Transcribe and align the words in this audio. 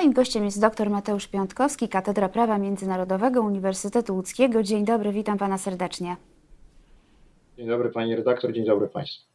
Moim 0.00 0.12
gościem 0.12 0.44
jest 0.44 0.60
dr 0.60 0.90
Mateusz 0.90 1.28
Piątkowski, 1.28 1.88
Katedra 1.88 2.28
Prawa 2.28 2.58
Międzynarodowego 2.58 3.42
Uniwersytetu 3.42 4.14
Łódzkiego. 4.14 4.62
Dzień 4.62 4.84
dobry, 4.84 5.12
witam 5.12 5.38
pana 5.38 5.58
serdecznie. 5.58 6.16
Dzień 7.56 7.68
dobry 7.68 7.90
pani 7.90 8.16
redaktor, 8.16 8.52
dzień 8.52 8.66
dobry 8.66 8.88
państwu. 8.88 9.30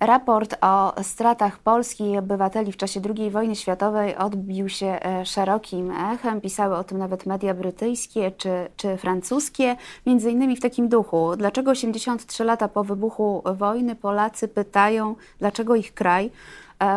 Raport 0.00 0.56
o 0.60 0.94
stratach 1.02 1.58
Polski 1.58 2.10
i 2.10 2.18
obywateli 2.18 2.72
w 2.72 2.76
czasie 2.76 3.00
II 3.16 3.30
wojny 3.30 3.56
światowej 3.56 4.16
odbił 4.16 4.68
się 4.68 4.86
e, 4.86 5.26
szerokim 5.26 5.90
echem. 6.12 6.40
Pisały 6.40 6.76
o 6.76 6.84
tym 6.84 6.98
nawet 6.98 7.26
media 7.26 7.54
brytyjskie 7.54 8.30
czy, 8.30 8.50
czy 8.76 8.96
francuskie, 8.96 9.76
między 10.06 10.30
innymi 10.30 10.56
w 10.56 10.60
takim 10.60 10.88
duchu. 10.88 11.36
Dlaczego 11.36 11.70
83 11.70 12.44
lata 12.44 12.68
po 12.68 12.84
wybuchu 12.84 13.42
wojny 13.54 13.96
Polacy 13.96 14.48
pytają, 14.48 15.14
dlaczego 15.38 15.76
ich 15.76 15.94
kraj 15.94 16.30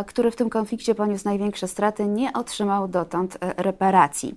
który 0.07 0.31
w 0.31 0.35
tym 0.35 0.49
konflikcie 0.49 0.95
poniósł 0.95 1.25
największe 1.25 1.67
straty, 1.67 2.05
nie 2.05 2.33
otrzymał 2.33 2.87
dotąd 2.87 3.37
e, 3.41 3.63
reparacji. 3.63 4.35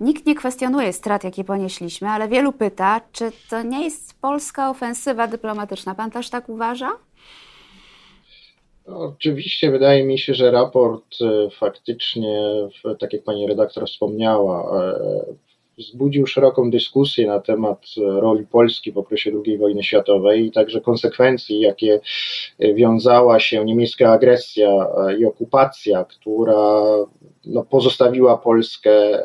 Nikt 0.00 0.26
nie 0.26 0.34
kwestionuje 0.34 0.92
strat, 0.92 1.24
jakie 1.24 1.44
ponieśliśmy, 1.44 2.08
ale 2.08 2.28
wielu 2.28 2.52
pyta, 2.52 3.00
czy 3.12 3.32
to 3.50 3.62
nie 3.62 3.84
jest 3.84 4.20
polska 4.20 4.70
ofensywa 4.70 5.26
dyplomatyczna. 5.26 5.94
Pan 5.94 6.10
też 6.10 6.30
tak 6.30 6.48
uważa? 6.48 6.90
Oczywiście 8.86 9.70
wydaje 9.70 10.04
mi 10.04 10.18
się, 10.18 10.34
że 10.34 10.50
raport 10.50 11.14
e, 11.20 11.50
faktycznie, 11.50 12.52
tak 12.98 13.12
jak 13.12 13.24
pani 13.24 13.46
redaktor 13.46 13.86
wspomniała, 13.86 14.80
wzbudził 15.78 16.26
szeroką 16.26 16.70
dyskusję 16.70 17.26
na 17.26 17.40
temat 17.40 17.86
e, 17.98 18.00
roli 18.00 18.46
Polski 18.46 18.92
w 18.92 18.98
okresie 18.98 19.32
II 19.44 19.58
wojny 19.58 19.82
światowej 19.82 20.46
i 20.46 20.52
także 20.52 20.80
konsekwencji, 20.80 21.60
jakie 21.60 22.00
e, 22.58 22.74
wiązała 22.74 23.40
się 23.40 23.64
niemiecka 23.64 24.12
agresja 24.12 24.68
e, 24.70 25.18
i 25.18 25.24
okupacja, 25.24 26.04
która 26.04 26.82
no, 27.46 27.64
pozostawiła 27.64 28.38
Polskę 28.38 29.22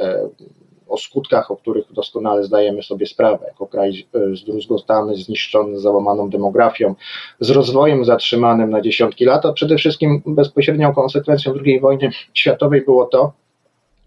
o 0.88 0.98
skutkach, 0.98 1.52
o 1.52 1.58
których 1.58 1.94
doskonale 1.94 2.44
zdajemy 2.44 2.84
sobie 2.84 3.06
sprawę, 3.06 3.46
jako 3.48 3.68
kraj 3.68 4.08
zdruzgotany, 4.34 5.16
zniszczony, 5.16 5.80
załamaną 5.80 6.30
demografią, 6.30 6.96
z 7.40 7.50
rozwojem 7.50 8.06
zatrzymanym 8.06 8.70
na 8.70 8.82
dziesiątki 8.82 9.26
lat, 9.26 9.46
a 9.46 9.54
przede 9.54 9.78
wszystkim 9.78 10.22
bezpośrednią 10.26 10.94
konsekwencją 10.94 11.54
II 11.66 11.80
wojny 11.80 12.12
światowej 12.34 12.82
było 12.86 13.06
to, 13.06 13.34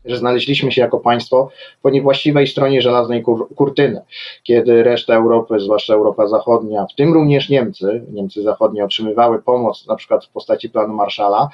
że 0.06 0.16
znaleźliśmy 0.16 0.72
się 0.72 0.80
jako 0.80 1.00
państwo 1.00 1.48
po 1.82 1.90
niewłaściwej 1.90 2.46
stronie 2.46 2.82
żelaznej 2.82 3.22
kur 3.22 3.54
kurtyny, 3.54 4.00
kiedy 4.42 4.82
reszta 4.82 5.14
Europy, 5.14 5.60
zwłaszcza 5.60 5.94
Europa 5.94 6.26
Zachodnia, 6.26 6.86
w 6.92 6.94
tym 6.94 7.14
również 7.14 7.48
Niemcy, 7.48 8.04
Niemcy 8.12 8.42
Zachodnie 8.42 8.84
otrzymywały 8.84 9.42
pomoc 9.42 9.86
na 9.86 9.96
przykład 9.96 10.24
w 10.24 10.30
postaci 10.30 10.70
planu 10.70 10.94
Marszala, 10.94 11.48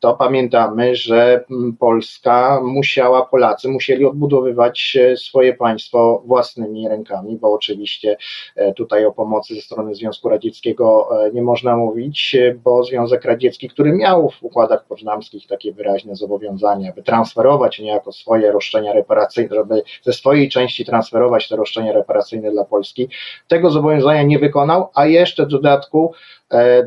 to 0.00 0.14
pamiętamy, 0.14 0.96
że 0.96 1.44
mm, 1.50 1.76
Polska 1.76 2.60
musiała, 2.64 3.26
Polacy 3.26 3.68
musieli 3.68 4.04
odbudowywać 4.04 4.96
swoje 5.16 5.54
państwo 5.54 6.22
własnymi 6.26 6.88
rękami, 6.88 7.36
bo 7.36 7.52
oczywiście 7.52 8.16
e, 8.56 8.72
tutaj 8.72 9.06
o 9.06 9.12
pomocy 9.12 9.54
ze 9.54 9.60
strony 9.60 9.94
Związku 9.94 10.28
Radzieckiego 10.28 11.08
e, 11.26 11.30
nie 11.32 11.42
można 11.42 11.76
mówić, 11.76 12.36
bo 12.64 12.84
Związek 12.84 13.24
Radziecki, 13.24 13.68
który 13.68 13.92
miał 13.92 14.30
w 14.30 14.42
układach 14.42 14.84
poczynamskich 14.84 15.46
takie 15.46 15.72
wyraźne 15.72 16.16
zobowiązania, 16.16 16.92
by 16.92 17.02
transferować 17.02 17.80
niejako 17.94 18.12
swoje 18.12 18.52
roszczenia 18.52 18.92
reparacyjne, 18.92 19.56
żeby 19.56 19.82
ze 20.02 20.12
swojej 20.12 20.48
części 20.48 20.84
transferować 20.84 21.48
te 21.48 21.56
roszczenia 21.56 21.92
reparacyjne 21.92 22.50
dla 22.50 22.64
Polski, 22.64 23.08
tego 23.48 23.70
zobowiązania 23.70 24.22
nie 24.22 24.38
wykonał, 24.38 24.90
a 24.94 25.06
jeszcze 25.06 25.46
w 25.46 25.48
dodatku 25.48 26.14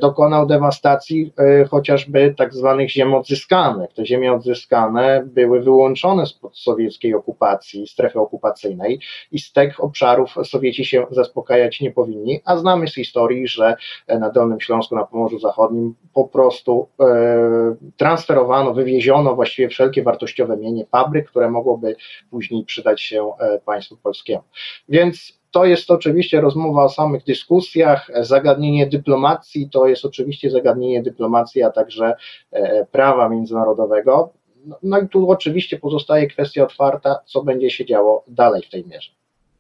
dokonał 0.02 0.45
dewastacji 0.45 1.33
e, 1.38 1.66
chociażby 1.66 2.33
tak 2.38 2.53
zwanych 2.53 2.89
ziem 2.89 3.13
odzyskanych. 3.13 3.94
Te 3.94 4.05
ziemie 4.05 4.33
odzyskane 4.33 5.23
były 5.25 5.61
wyłączone 5.61 6.25
spod 6.25 6.58
sowieckiej 6.58 7.13
okupacji, 7.16 7.88
strefy 7.88 8.19
okupacyjnej 8.19 9.00
i 9.31 9.39
z 9.39 9.52
tych 9.53 9.83
obszarów 9.83 10.35
Sowieci 10.44 10.85
się 10.85 11.05
zaspokajać 11.11 11.81
nie 11.81 11.91
powinni, 11.91 12.41
a 12.45 12.58
znamy 12.58 12.88
z 12.88 12.95
historii, 12.95 13.47
że 13.47 13.75
na 14.19 14.29
Dolnym 14.29 14.59
Śląsku, 14.59 14.95
na 14.95 15.06
Pomorzu 15.06 15.40
Zachodnim 15.40 15.95
po 16.13 16.28
prostu 16.28 16.88
e, 17.00 17.75
transferowano, 17.97 18.74
wywieziono 18.74 19.35
właściwie 19.35 19.69
wszelkie 19.69 20.03
wartościowe 20.03 20.57
mienie 20.57 20.85
fabryk, 20.85 21.29
które 21.29 21.51
mogłoby 21.51 21.95
później 22.29 22.66
przydać 22.66 23.01
się 23.01 23.31
państwu 23.66 23.97
polskiemu. 23.97 24.44
Więc 24.89 25.37
to 25.52 25.66
jest 25.66 25.91
oczywiście 25.91 26.41
rozmowa 26.41 26.84
o 26.84 26.90
samych 26.90 27.24
dyskusjach, 27.24 28.08
zagadnienie 28.22 28.88
dyplomacji 28.88 29.69
to 29.69 29.88
jest 29.88 30.06
oczywiście 30.06 30.50
zagadnienie 30.50 31.03
dyplomacji, 31.03 31.63
a 31.63 31.72
także 31.72 32.16
e, 32.52 32.85
prawa 32.85 33.30
międzynarodowego. 33.30 34.34
No, 34.66 34.78
no 34.84 35.00
i 35.00 35.07
tu 35.07 35.31
oczywiście 35.31 35.78
pozostaje 35.80 36.28
kwestia 36.28 36.63
otwarta, 36.63 37.19
co 37.25 37.44
będzie 37.44 37.69
się 37.69 37.86
działo 37.86 38.24
dalej 38.28 38.62
w 38.62 38.69
tej 38.69 38.86
mierze. 38.86 39.12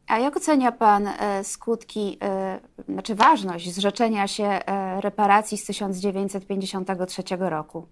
A 0.07 0.19
jak 0.19 0.37
ocenia 0.37 0.71
Pan 0.71 1.07
e, 1.07 1.43
skutki, 1.43 2.17
e, 2.21 2.59
znaczy 2.89 3.15
ważność 3.15 3.73
zrzeczenia 3.73 4.27
się 4.27 4.59
reparacji 5.01 5.57
z 5.57 5.65
1953 5.65 7.23
roku? 7.39 7.87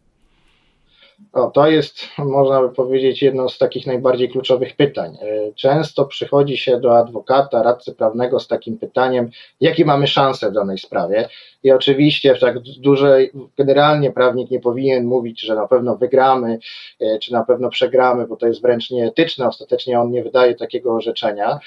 O, 1.34 1.52
to 1.52 1.68
jest, 1.68 1.96
można 2.18 2.62
by 2.62 2.70
powiedzieć, 2.70 3.22
jedno 3.22 3.50
z 3.50 3.58
takich 3.58 3.88
najbardziej 3.88 4.30
kluczowych 4.30 4.76
pytań. 4.76 5.18
E, 5.22 5.54
często 5.54 6.06
przychodzi 6.06 6.58
się 6.58 6.80
do 6.80 6.98
adwokata, 6.98 7.64
radcy 7.64 7.96
prawnego 7.96 8.40
z 8.40 8.48
takim 8.48 8.78
pytaniem, 8.78 9.30
jakie 9.62 9.86
mamy 9.86 10.08
szanse 10.08 10.50
w 10.50 10.54
danej 10.54 10.78
sprawie. 10.78 11.30
I 11.64 11.72
oczywiście 11.72 12.36
w 12.36 12.40
tak 12.40 12.60
dużej, 12.60 13.32
generalnie 13.58 14.12
prawnik 14.12 14.52
nie 14.52 14.60
powinien 14.60 15.06
mówić, 15.06 15.42
że 15.42 15.56
na 15.56 15.68
pewno 15.68 15.96
wygramy, 15.96 16.60
e, 17.00 17.20
czy 17.20 17.34
na 17.34 17.44
pewno 17.44 17.70
przegramy, 17.70 18.28
bo 18.28 18.36
to 18.36 18.48
jest 18.48 18.62
wręcz 18.62 18.92
nieetyczne. 18.92 19.48
Ostatecznie 19.48 20.00
on 20.00 20.12
nie 20.12 20.24
wydaje 20.24 20.56
takiego 20.56 20.96
orzeczenia, 20.96 21.60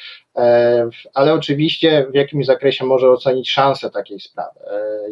ale 1.14 1.34
oczywiście 1.34 2.06
w 2.10 2.14
jakimś 2.14 2.46
zakresie 2.46 2.84
może 2.84 3.10
ocenić 3.10 3.50
szanse 3.50 3.90
takiej 3.90 4.20
sprawy. 4.20 4.60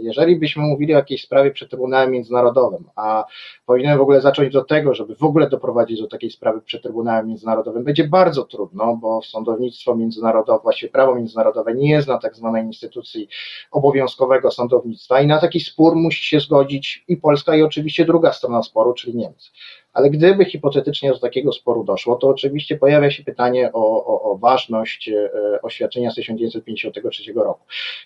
Jeżeli 0.02 0.36
byśmy 0.36 0.62
mówili 0.62 0.94
o 0.94 0.96
jakiejś 0.96 1.22
sprawie 1.22 1.50
przed 1.50 1.70
Trybunałem 1.70 2.10
Międzynarodowym, 2.10 2.84
a 2.96 3.24
powinien 3.66 3.98
w 3.98 4.00
ogóle 4.00 4.20
zacząć 4.20 4.52
do 4.52 4.64
tego, 4.64 4.94
żeby 4.94 5.16
w 5.16 5.22
ogóle 5.22 5.48
doprowadzić 5.48 6.00
do 6.00 6.06
takiej 6.06 6.30
sprawy 6.30 6.60
przed 6.60 6.82
Trybunałem 6.82 7.28
Międzynarodowym, 7.28 7.84
będzie 7.84 8.08
bardzo 8.08 8.44
trudno, 8.44 8.96
bo 8.96 9.22
sądownictwo 9.22 9.96
międzynarodowe, 9.96 10.62
właściwie 10.62 10.92
prawo 10.92 11.14
międzynarodowe 11.14 11.74
nie 11.74 12.02
zna 12.02 12.18
tak 12.18 12.36
zwanej 12.36 12.64
instytucji 12.64 13.28
obowiązkowego 13.70 14.50
sądownictwa 14.50 15.20
i 15.20 15.26
na 15.26 15.40
taki 15.40 15.60
spór 15.60 15.96
musi 15.96 16.24
się 16.24 16.40
zgodzić 16.40 17.04
i 17.08 17.16
Polska 17.16 17.56
i 17.56 17.62
oczywiście 17.62 18.04
druga 18.04 18.32
strona 18.32 18.62
sporu, 18.62 18.94
czyli 18.94 19.16
Niemcy. 19.16 19.50
Ale 19.96 20.10
gdyby 20.10 20.44
hipotetycznie 20.44 21.10
do 21.10 21.18
takiego 21.18 21.52
sporu 21.52 21.84
doszło, 21.84 22.16
to 22.16 22.28
oczywiście 22.28 22.76
pojawia 22.76 23.10
się 23.10 23.24
pytanie 23.24 23.70
o, 23.72 24.06
o, 24.06 24.32
o 24.32 24.38
ważność 24.38 25.08
e, 25.08 25.30
oświadczenia 25.62 26.10
z 26.10 26.14
1953 26.14 27.32
roku. 27.32 27.60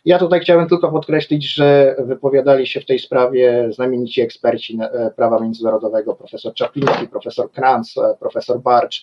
Ja 0.04 0.18
tutaj 0.18 0.40
chciałem 0.40 0.68
tylko 0.68 0.90
podkreślić, 0.90 1.54
że 1.54 1.96
wypowiadali 1.98 2.66
się 2.66 2.80
w 2.80 2.86
tej 2.86 2.98
sprawie 2.98 3.68
znamienici 3.72 4.20
eksperci 4.20 4.78
e, 4.82 5.10
prawa 5.16 5.40
międzynarodowego, 5.40 6.14
profesor 6.14 6.54
Czapliński, 6.54 7.08
profesor 7.08 7.52
Kranz, 7.52 7.98
e, 7.98 8.16
profesor 8.20 8.60
Barcz, 8.60 9.02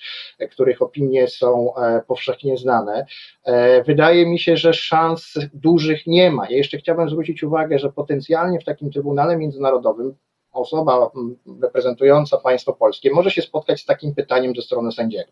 których 0.52 0.82
opinie 0.82 1.28
są 1.28 1.74
powszechnie 2.08 2.58
znane. 2.58 3.06
Wydaje 3.86 4.26
mi 4.26 4.40
się, 4.40 4.58
że 4.58 4.74
szans 4.74 5.34
dużych 5.54 6.08
nie 6.08 6.32
ma. 6.32 6.50
Ja 6.50 6.58
jeszcze 6.58 6.78
chciałbym 6.78 7.10
zwrócić 7.10 7.44
uwagę, 7.44 7.80
że 7.80 7.92
potencjalnie 7.92 8.60
w 8.60 8.66
takim 8.66 8.92
Trybunale 8.92 9.38
Międzynarodowym 9.38 10.16
osoba 10.58 11.12
mm, 11.16 11.36
reprezentująca 11.62 12.38
państwo 12.38 12.74
polskie 12.74 13.12
może 13.12 13.32
się 13.32 13.42
spotkać 13.42 13.82
z 13.82 13.86
takim 13.86 14.16
pytaniem 14.16 14.56
ze 14.56 14.62
strony 14.62 14.92
sędziego. 14.92 15.32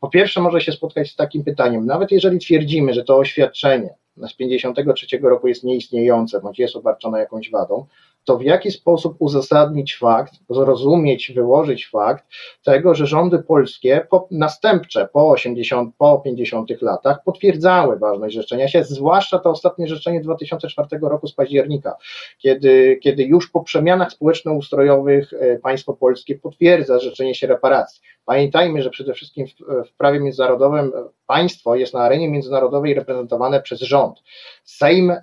Po 0.00 0.08
pierwsze, 0.08 0.40
może 0.40 0.60
się 0.60 0.72
spotkać 0.72 1.10
z 1.10 1.16
takim 1.16 1.44
pytaniem, 1.44 1.86
nawet 1.86 2.10
jeżeli 2.10 2.38
twierdzimy, 2.38 2.94
że 2.94 3.04
to 3.04 3.16
oświadczenie 3.16 3.94
z 4.28 4.34
53 4.34 5.18
roku 5.22 5.48
jest 5.48 5.64
nieistniejące, 5.64 6.40
bądź 6.40 6.58
jest 6.58 6.76
obarczone 6.76 7.18
jakąś 7.18 7.50
wadą, 7.50 7.86
to 8.24 8.36
w 8.36 8.42
jaki 8.42 8.70
sposób 8.70 9.16
uzasadnić 9.18 9.96
fakt, 9.96 10.34
zrozumieć, 10.50 11.32
wyłożyć 11.34 11.88
fakt 11.88 12.24
tego, 12.64 12.94
że 12.94 13.06
rządy 13.06 13.38
polskie 13.38 14.06
po, 14.10 14.28
następcze 14.30 15.08
po 15.12 15.30
80, 15.30 15.94
po 15.98 16.18
50 16.18 16.82
latach 16.82 17.24
potwierdzały 17.24 17.98
ważność 17.98 18.34
rzeczenia 18.34 18.68
się, 18.68 18.84
zwłaszcza 18.84 19.38
to 19.38 19.50
ostatnie 19.50 19.88
rzeczenie 19.88 20.20
2004 20.20 20.88
roku 21.02 21.26
z 21.26 21.34
października, 21.34 21.96
kiedy, 22.38 22.98
kiedy 23.02 23.24
już 23.24 23.50
po 23.50 23.60
przemianach 23.60 24.12
społeczno-ustrojowych 24.12 25.32
e, 25.32 25.58
państwo 25.58 25.92
polskie 25.92 26.34
potwierdza 26.34 26.98
rzeczenie 26.98 27.34
się 27.34 27.46
reparacji. 27.46 28.02
Pamiętajmy, 28.24 28.82
że 28.82 28.90
przede 28.90 29.14
wszystkim 29.14 29.46
w, 29.46 29.50
w 29.88 29.92
prawie 29.96 30.20
międzynarodowym 30.20 30.92
państwo 31.26 31.74
jest 31.74 31.94
na 31.94 32.00
arenie 32.00 32.30
międzynarodowej 32.30 32.94
reprezentowane 32.94 33.62
przez 33.62 33.80
rząd. 33.80 34.22
Sejm, 34.64 35.10
e, 35.10 35.20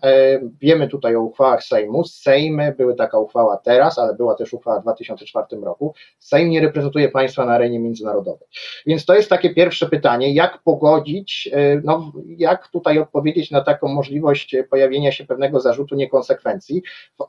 wiemy 0.61 0.87
tutaj 0.87 1.15
o 1.15 1.21
uchwałach 1.21 1.63
Sejmu, 1.63 2.03
Sejm, 2.03 2.61
były 2.77 2.95
taka 2.95 3.19
uchwała 3.19 3.57
teraz, 3.57 3.99
ale 3.99 4.15
była 4.15 4.35
też 4.35 4.53
uchwała 4.53 4.79
w 4.79 4.83
2004 4.83 5.45
roku, 5.61 5.93
Sejm 6.19 6.49
nie 6.49 6.61
reprezentuje 6.61 7.09
państwa 7.09 7.45
na 7.45 7.53
arenie 7.53 7.79
międzynarodowej. 7.79 8.47
Więc 8.85 9.05
to 9.05 9.15
jest 9.15 9.29
takie 9.29 9.53
pierwsze 9.53 9.89
pytanie, 9.89 10.33
jak 10.33 10.59
pogodzić, 10.63 11.49
e, 11.53 11.81
no, 11.83 12.11
jak 12.25 12.67
tutaj 12.67 12.99
odpowiedzieć 12.99 13.51
na 13.51 13.61
taką 13.61 13.87
możliwość 13.87 14.55
pojawienia 14.69 15.11
się 15.11 15.25
pewnego 15.25 15.59
zarzutu 15.59 15.95
niekonsekwencji 15.95 16.83
w, 17.19 17.23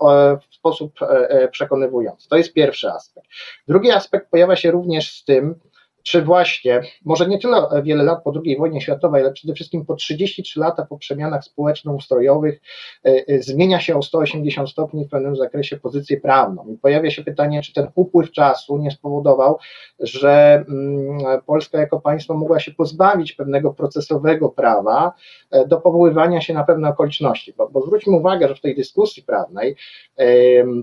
w 0.51 0.55
sposób 0.55 0.93
e, 1.03 1.49
przekonywujący. 1.49 2.29
To 2.29 2.37
jest 2.37 2.53
pierwszy 2.53 2.91
aspekt. 2.91 3.29
Drugi 3.69 3.91
aspekt 3.91 4.31
pojawia 4.31 4.57
się 4.57 4.71
również 4.71 5.19
z 5.19 5.25
tym, 5.25 5.55
czy 6.03 6.23
właśnie, 6.23 6.81
może 7.05 7.29
nie 7.29 7.39
tyle 7.39 7.63
wiele 7.83 8.03
lat 8.05 8.23
po 8.23 8.33
II 8.45 8.57
wojnie 8.57 8.81
światowej, 8.81 9.23
ale 9.23 9.33
przede 9.33 9.55
wszystkim 9.55 9.85
po 9.85 9.95
33 9.95 10.61
lata 10.61 10.87
po 10.87 10.99
przemianach 10.99 11.45
społeczno-ustrojowych 11.45 12.61
y, 13.07 13.25
y, 13.31 13.43
zmienia 13.43 13.81
się 13.81 13.97
o 13.97 14.03
180 14.03 14.71
stopni 14.71 15.05
w 15.05 15.11
pewnym 15.11 15.37
zakresie 15.37 15.77
pozycję 15.77 16.21
prawną. 16.21 16.67
I 16.69 16.79
pojawia 16.79 17.11
się 17.11 17.25
pytanie, 17.25 17.63
czy 17.63 17.73
ten 17.73 17.87
upływ 17.95 18.31
czasu 18.31 18.79
nie 18.79 18.91
spowodował, 18.91 19.59
że 20.01 20.65
mm, 20.69 21.41
Polska 21.47 21.79
jako 21.79 22.01
państwo 22.01 22.35
mogła 22.35 22.61
się 22.61 22.73
pozbawić 22.73 23.33
pewnego 23.33 23.75
procesowego 23.75 24.49
prawa 24.49 25.13
e, 25.51 25.67
do 25.67 25.77
powoływania 25.77 26.41
się 26.41 26.55
na 26.55 26.65
pewne 26.65 26.89
okoliczności. 26.89 27.55
Bo, 27.57 27.69
bo 27.69 27.83
zwróćmy 27.83 28.17
uwagę, 28.17 28.49
że 28.49 28.55
w 28.55 28.61
tej 28.61 28.77
dyskusji 28.77 29.23
prawnej, 29.23 29.77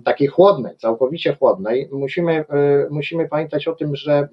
takiej 0.05 0.27
chłodnej, 0.27 0.77
całkowicie 0.77 1.35
chłodnej, 1.35 1.89
musimy, 1.91 2.33
e, 2.33 2.45
musimy 2.89 3.27
pamiętać 3.27 3.67
o 3.67 3.75
tym, 3.75 3.95
że 3.95 4.13
e, 4.13 4.27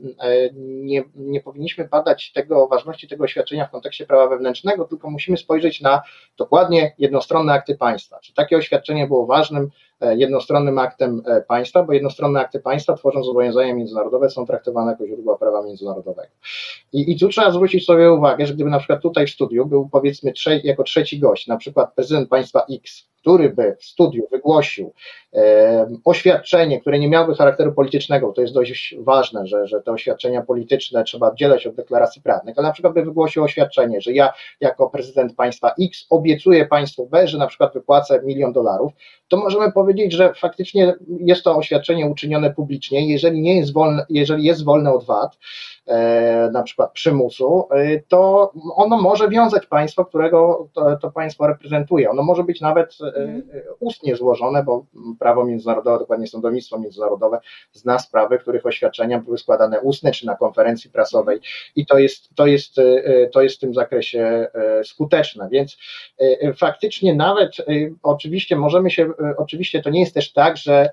nie, 0.84 1.05
nie 1.14 1.40
powinniśmy 1.40 1.88
badać 1.88 2.32
tego, 2.32 2.69
ważności 2.69 3.08
tego 3.08 3.25
oświadczenia 3.25 3.67
w 3.67 3.70
kontekście 3.70 4.06
prawa 4.06 4.28
wewnętrznego, 4.28 4.84
tylko 4.84 5.11
musimy 5.11 5.37
spojrzeć 5.37 5.81
na 5.81 6.02
dokładnie 6.38 6.94
jednostronne 6.99 7.52
akty 7.52 7.76
państwa. 7.76 8.19
Czy 8.20 8.34
takie 8.34 8.56
oświadczenie 8.56 9.06
było 9.06 9.26
ważnym 9.26 9.70
E, 10.00 10.17
jednostronnym 10.17 10.78
aktem 10.78 11.23
e, 11.26 11.40
państwa, 11.40 11.82
bo 11.82 11.93
jednostronne 11.93 12.40
akty 12.40 12.61
państwa 12.61 12.94
tworzą 12.94 13.23
zobowiązania 13.25 13.75
międzynarodowe, 13.75 14.31
są 14.31 14.46
traktowane 14.46 14.93
jako 14.93 15.06
źródła 15.06 15.38
prawa 15.38 15.62
międzynarodowego. 15.62 16.28
I, 16.93 17.12
I 17.12 17.19
tu 17.19 17.28
trzeba 17.28 17.50
zwrócić 17.50 17.84
sobie 17.84 18.12
uwagę, 18.12 18.46
że 18.46 18.55
gdyby 18.55 18.70
na 18.70 18.78
przykład 18.78 19.02
tutaj 19.02 19.26
w 19.26 19.31
studiu 19.31 19.67
był 19.67 19.88
powiedzmy 19.88 20.32
jako 20.64 20.82
trzeci 20.82 21.19
gość, 21.19 21.46
na 21.46 21.56
przykład 21.56 21.94
prezydent 21.94 22.28
państwa 22.28 22.67
X, 22.70 23.08
który 23.26 23.50
by 23.50 23.76
w 23.81 23.84
studiu 23.84 24.28
wygłosił 24.31 24.93
oświadczenie, 26.05 26.81
które 26.81 26.99
nie 26.99 27.08
miałoby 27.08 27.34
charakteru 27.34 27.73
politycznego, 27.73 28.32
to 28.32 28.40
jest 28.40 28.55
dość 28.55 28.94
ważne, 28.99 29.46
że, 29.46 29.67
że 29.67 29.81
te 29.81 29.93
oświadczenia 29.93 30.43
polityczne 30.43 31.05
trzeba 31.05 31.28
oddzielać 31.28 31.67
od 31.67 31.75
deklaracji 31.75 32.23
prawnych, 32.23 32.58
ale 32.58 32.67
na 32.67 32.73
przykład 32.73 32.94
by 32.94 33.05
wygłosił 33.05 33.44
oświadczenie, 33.44 34.00
że 34.00 34.12
ja 34.12 34.32
jako 34.61 34.90
prezydent 34.90 35.34
państwa 35.34 35.75
X 35.81 36.06
obiecuję 36.11 36.67
państwu 36.67 37.06
B, 37.06 37.28
że 37.28 37.38
na 37.38 37.46
przykład 37.46 37.75
wypłacę 37.75 38.23
milion 38.25 38.52
dolarów, 38.52 38.93
to 39.28 39.37
możemy 39.37 39.73
powiedzieć, 39.73 40.12
że 40.12 40.34
faktycznie 40.34 40.94
jest 41.20 41.43
to 41.43 41.56
oświadczenie 41.56 42.06
uczynione 42.06 42.55
publicznie, 42.55 43.12
jeżeli 43.12 43.40
nie 43.40 43.56
jest 43.56 43.73
wolne, 43.73 44.06
jeżeli 44.08 44.44
jest 44.44 44.64
wolne 44.64 44.93
od 44.93 45.05
E, 45.05 45.37
na 46.52 46.62
przykład 46.62 46.92
przymusu, 46.92 47.68
e, 47.70 48.00
to 48.08 48.52
ono 48.74 49.02
może 49.02 49.28
wiązać 49.28 49.66
państwo, 49.66 50.04
którego 50.04 50.68
to, 50.72 50.96
to 50.96 51.10
państwo 51.10 51.46
reprezentuje. 51.46 52.10
Ono 52.10 52.22
może 52.22 52.44
być 52.44 52.60
nawet 52.60 52.96
e, 53.00 53.06
mhm. 53.06 53.42
ustnie 53.80 54.16
złożone, 54.16 54.64
bo 54.64 54.84
prawo 55.18 55.44
międzynarodowe, 55.44 55.98
dokładnie 55.98 56.26
sądownictwo 56.26 56.78
międzynarodowe 56.78 57.38
zna 57.72 57.98
sprawy, 57.98 58.38
których 58.38 58.66
oświadczenia 58.66 59.18
były 59.18 59.38
składane 59.38 59.80
ustne 59.80 60.12
czy 60.12 60.26
na 60.26 60.36
konferencji 60.36 60.90
prasowej 60.90 61.40
i 61.76 61.86
to 61.86 61.98
jest, 61.98 62.34
to 62.34 62.46
jest, 62.46 62.76
to 63.32 63.42
jest 63.42 63.56
w 63.56 63.60
tym 63.60 63.74
zakresie 63.74 64.46
skuteczne, 64.84 65.48
więc 65.50 65.76
faktycznie 66.56 67.14
nawet 67.14 67.50
oczywiście 68.02 68.56
możemy 68.56 68.90
się, 68.90 69.10
oczywiście 69.36 69.82
to 69.82 69.90
nie 69.90 70.00
jest 70.00 70.14
też 70.14 70.32
tak, 70.32 70.56
że 70.56 70.88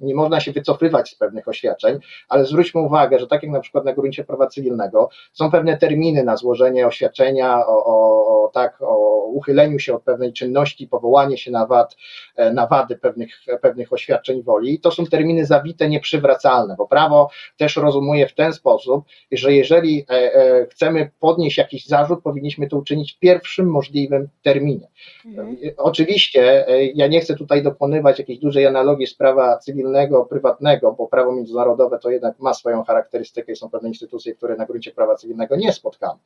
nie 0.00 0.14
można 0.14 0.40
się 0.40 0.52
wycofywać 0.52 1.10
z 1.10 1.14
pewnych 1.14 1.48
oświadczeń, 1.48 1.98
ale 2.28 2.44
zwróćmy 2.44 2.80
uwagę, 2.80 3.18
że 3.18 3.26
tak 3.26 3.42
jak 3.42 3.52
na 3.52 3.60
przykład 3.60 3.84
na 3.88 3.94
gruncie 3.94 4.24
prawa 4.24 4.46
cywilnego. 4.46 5.08
Są 5.32 5.50
pewne 5.50 5.76
terminy 5.76 6.24
na 6.24 6.36
złożenie 6.36 6.86
oświadczenia 6.86 7.66
o, 7.66 7.84
o, 7.84 8.44
o, 8.44 8.48
tak, 8.48 8.82
o 8.82 9.18
uchyleniu 9.28 9.78
się 9.78 9.94
od 9.94 10.02
pewnej 10.02 10.32
czynności, 10.32 10.88
powołanie 10.88 11.38
się 11.38 11.50
na, 11.50 11.66
wad, 11.66 11.96
e, 12.36 12.52
na 12.52 12.66
wady 12.66 12.96
pewnych, 12.96 13.30
pewnych 13.62 13.92
oświadczeń 13.92 14.42
woli. 14.42 14.74
I 14.74 14.80
to 14.80 14.90
są 14.90 15.06
terminy 15.06 15.46
zawite, 15.46 15.88
nieprzywracalne, 15.88 16.74
bo 16.78 16.88
prawo 16.88 17.30
też 17.56 17.76
rozumuje 17.76 18.28
w 18.28 18.34
ten 18.34 18.52
sposób, 18.52 19.04
że 19.32 19.52
jeżeli 19.52 20.04
e, 20.10 20.34
e, 20.34 20.66
chcemy 20.66 21.10
podnieść 21.20 21.58
jakiś 21.58 21.86
zarzut, 21.86 22.22
powinniśmy 22.22 22.68
to 22.68 22.76
uczynić 22.76 23.12
w 23.12 23.18
pierwszym 23.18 23.66
możliwym 23.66 24.28
terminie. 24.42 24.88
Mhm. 25.26 25.56
Oczywiście 25.76 26.66
ja 26.94 27.06
nie 27.06 27.20
chcę 27.20 27.34
tutaj 27.34 27.62
dokonywać 27.62 28.18
jakiejś 28.18 28.38
dużej 28.38 28.66
analogii 28.66 29.06
z 29.06 29.14
prawa 29.14 29.58
cywilnego, 29.58 30.24
prywatnego, 30.24 30.92
bo 30.92 31.06
prawo 31.06 31.32
międzynarodowe 31.32 31.98
to 31.98 32.10
jednak 32.10 32.38
ma 32.38 32.54
swoją 32.54 32.84
charakterystykę 32.84 33.52
i 33.52 33.56
są 33.56 33.70
pewne 33.70 33.77
instytucje, 33.86 34.34
które 34.34 34.56
na 34.56 34.66
gruncie 34.66 34.90
prawa 34.90 35.14
cywilnego 35.14 35.56
nie 35.56 35.72
spotkamy. 35.72 36.18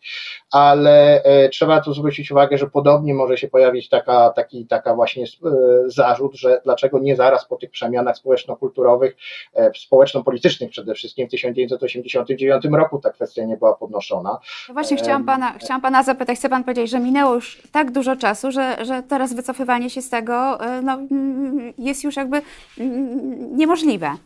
Ale 0.51 1.23
e, 1.23 1.49
trzeba 1.49 1.81
tu 1.81 1.95
zwrócić 1.95 2.31
uwagę, 2.31 2.59
że 2.59 2.67
podobnie 2.67 3.15
może 3.15 3.37
się 3.37 3.49
pojawić 3.49 3.89
taka, 3.89 4.31
taki 4.31 4.67
taka 4.67 4.95
właśnie 4.95 5.25
e, 5.25 5.51
zarzut, 5.87 6.35
że 6.35 6.61
dlaczego 6.65 6.99
nie 6.99 7.17
zaraz 7.17 7.45
po 7.45 7.57
tych 7.57 7.71
przemianach 7.71 8.17
społeczno-kulturowych, 8.17 9.17
e, 9.55 9.71
społeczno-politycznych 9.75 10.71
przede 10.71 10.95
wszystkim 10.95 11.29
w 11.29 11.31
1989 11.31 12.65
roku 12.73 12.99
ta 12.99 13.11
kwestia 13.11 13.45
nie 13.45 13.57
była 13.57 13.75
podnoszona. 13.75 14.39
No 14.69 14.75
właśnie 14.75 14.97
chciałam 14.97 15.25
pana, 15.25 15.59
chciałam 15.59 15.81
pana 15.81 16.03
zapytać, 16.03 16.39
chce 16.39 16.49
pan 16.49 16.65
powiedzieć, 16.65 16.91
że 16.91 17.01
minęło 17.01 17.35
już 17.35 17.63
tak 17.73 17.91
dużo 17.91 18.17
czasu, 18.17 18.53
że, 18.53 18.77
że 18.85 19.03
teraz 19.03 19.35
wycofywanie 19.35 19.91
się 19.91 20.03
z 20.03 20.11
tego 20.11 20.59
no, 20.83 20.99
jest 21.79 22.05
już 22.05 22.17
jakby 22.17 22.43
niemożliwe 23.53 24.17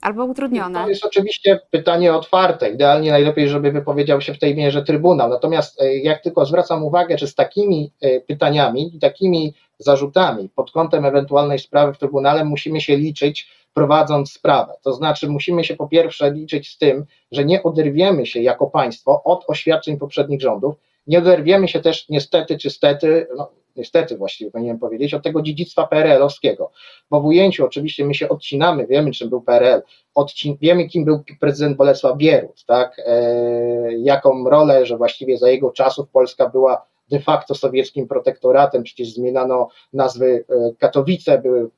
albo 0.00 0.24
utrudnione. 0.24 0.82
To 0.82 0.88
jest 0.88 1.04
oczywiście 1.04 1.60
pytanie 1.70 2.14
otwarte. 2.14 2.70
Idealnie 2.70 3.10
najlepiej, 3.10 3.48
żeby 3.48 3.72
wypowiedział 3.72 4.20
się 4.20 4.34
w 4.34 4.38
tej 4.38 4.54
mierze 4.54 4.82
Trybunał. 4.82 5.28
Natomiast 5.28 5.80
e, 5.80 5.96
jak 5.96 6.22
tylko 6.22 6.46
zwracam 6.46 6.84
uwagę, 6.84 7.18
że 7.18 7.26
z 7.26 7.34
takimi 7.34 7.92
e, 8.00 8.20
pytaniami 8.20 8.98
takimi 9.00 9.54
zarzutami 9.78 10.48
pod 10.48 10.70
kątem 10.70 11.04
ewentualnej 11.04 11.58
sprawy 11.58 11.94
w 11.94 11.98
Trybunale 11.98 12.44
musimy 12.44 12.80
się 12.80 12.96
liczyć 12.96 13.48
prowadząc 13.74 14.32
sprawę. 14.32 14.72
To 14.82 14.92
znaczy 14.92 15.28
musimy 15.28 15.64
się 15.64 15.76
po 15.76 15.88
pierwsze 15.88 16.32
liczyć 16.32 16.68
z 16.68 16.78
tym, 16.78 17.06
że 17.32 17.44
nie 17.44 17.62
oderwiemy 17.62 18.26
się 18.26 18.40
jako 18.40 18.66
państwo 18.66 19.22
od 19.24 19.44
oświadczeń 19.48 19.98
poprzednich 19.98 20.40
rządów, 20.40 20.74
nie 21.06 21.18
oderwiemy 21.18 21.68
się 21.68 21.80
też 21.80 22.08
niestety 22.08 22.58
czy 22.58 22.70
stety, 22.70 23.26
no, 23.36 23.50
niestety 23.76 24.16
właściwie 24.16 24.50
powinienem 24.50 24.78
powiedzieć, 24.78 25.14
od 25.14 25.22
tego 25.22 25.42
dziedzictwa 25.42 25.86
PRL-owskiego. 25.86 26.70
Bo 27.10 27.20
w 27.20 27.24
ujęciu 27.24 27.64
oczywiście 27.64 28.04
my 28.04 28.14
się 28.14 28.28
odcinamy, 28.28 28.86
wiemy 28.86 29.10
czym 29.10 29.28
był 29.28 29.42
PRL, 29.42 29.82
odcin- 30.14 30.56
wiemy 30.60 30.88
kim 30.88 31.04
był 31.04 31.22
prezydent 31.40 31.76
Bolesław 31.76 32.16
Bierut, 32.16 32.64
tak, 32.66 32.96
e, 33.06 33.98
jaką 33.98 34.48
rolę, 34.48 34.86
że 34.86 34.96
właściwie 34.96 35.38
za 35.38 35.50
jego 35.50 35.70
czasów 35.70 36.08
Polska 36.08 36.48
była 36.48 36.86
de 37.10 37.20
facto 37.20 37.54
sowieckim 37.54 38.08
protektoratem, 38.08 38.82
przecież 38.82 39.14
zmieniano 39.14 39.68
nazwy 39.92 40.44
e, 40.48 40.72
Katowice, 40.78 41.38
były 41.38 41.70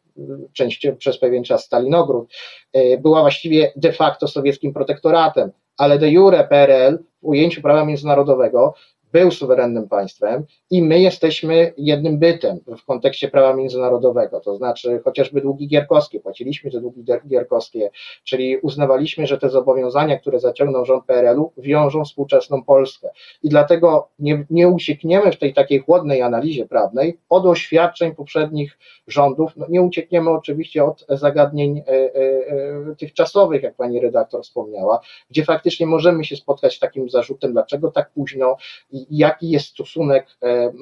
częściowo 0.53 0.97
przez 0.97 1.19
pewien 1.19 1.45
czas 1.45 1.65
Stalinogród, 1.65 2.33
e, 2.73 2.99
była 2.99 3.21
właściwie 3.21 3.73
de 3.77 3.93
facto 3.93 4.29
sowieckim 4.29 4.73
protektoratem, 4.73 5.51
ale 5.77 5.99
de 5.99 6.11
jure 6.11 6.45
PRL 6.45 6.99
w 7.23 7.27
ujęciu 7.27 7.63
prawa 7.63 7.85
międzynarodowego 7.85 8.75
był 9.13 9.31
suwerennym 9.31 9.89
państwem 9.89 10.45
i 10.71 10.83
my 10.83 11.01
jesteśmy 11.01 11.73
jednym 11.77 12.19
bytem 12.19 12.59
w 12.79 12.85
kontekście 12.85 13.29
prawa 13.29 13.55
międzynarodowego, 13.55 14.41
to 14.41 14.57
znaczy 14.57 15.01
chociażby 15.05 15.41
długi 15.41 15.69
gierkowskie, 15.69 16.21
płaciliśmy 16.21 16.71
te 16.71 16.81
długi 16.81 17.05
gierkowskie, 17.29 17.91
czyli 18.25 18.57
uznawaliśmy, 18.59 19.27
że 19.27 19.39
te 19.39 19.51
zobowiązania, 19.51 20.19
które 20.19 20.41
zaciągnął 20.41 20.85
rząd 20.85 21.05
PRL-u, 21.05 21.53
wiążą 21.59 22.05
współczesną 22.05 22.63
Polskę. 22.63 23.09
I 23.43 23.49
dlatego 23.49 24.09
nie, 24.19 24.47
nie 24.51 24.69
uciekniemy 24.69 25.33
w 25.33 25.39
tej 25.39 25.55
takiej 25.55 25.79
chłodnej 25.79 26.23
analizie 26.23 26.67
prawnej 26.67 27.19
od 27.29 27.47
oświadczeń 27.47 28.15
poprzednich 28.15 28.79
rządów, 29.07 29.53
no 29.57 29.67
nie 29.69 29.83
uciekniemy 29.83 30.31
oczywiście 30.31 30.85
od 30.85 31.07
zagadnień 31.09 31.79
e, 31.79 31.91
e, 31.91 32.09
e, 32.91 32.97
tych 32.99 33.13
czasowych, 33.13 33.63
jak 33.63 33.75
pani 33.75 34.01
redaktor 34.01 34.43
wspomniała, 34.43 35.01
gdzie 35.31 35.45
faktycznie 35.45 35.87
możemy 35.87 36.25
się 36.25 36.37
spotkać 36.37 36.77
z 36.77 36.79
takim 36.79 37.11
zarzutem, 37.11 37.53
dlaczego 37.53 37.91
tak 37.91 38.11
późno 38.11 38.57
jaki 39.11 39.51
jest 39.51 39.67
stosunek 39.67 40.27
e, 40.43 40.73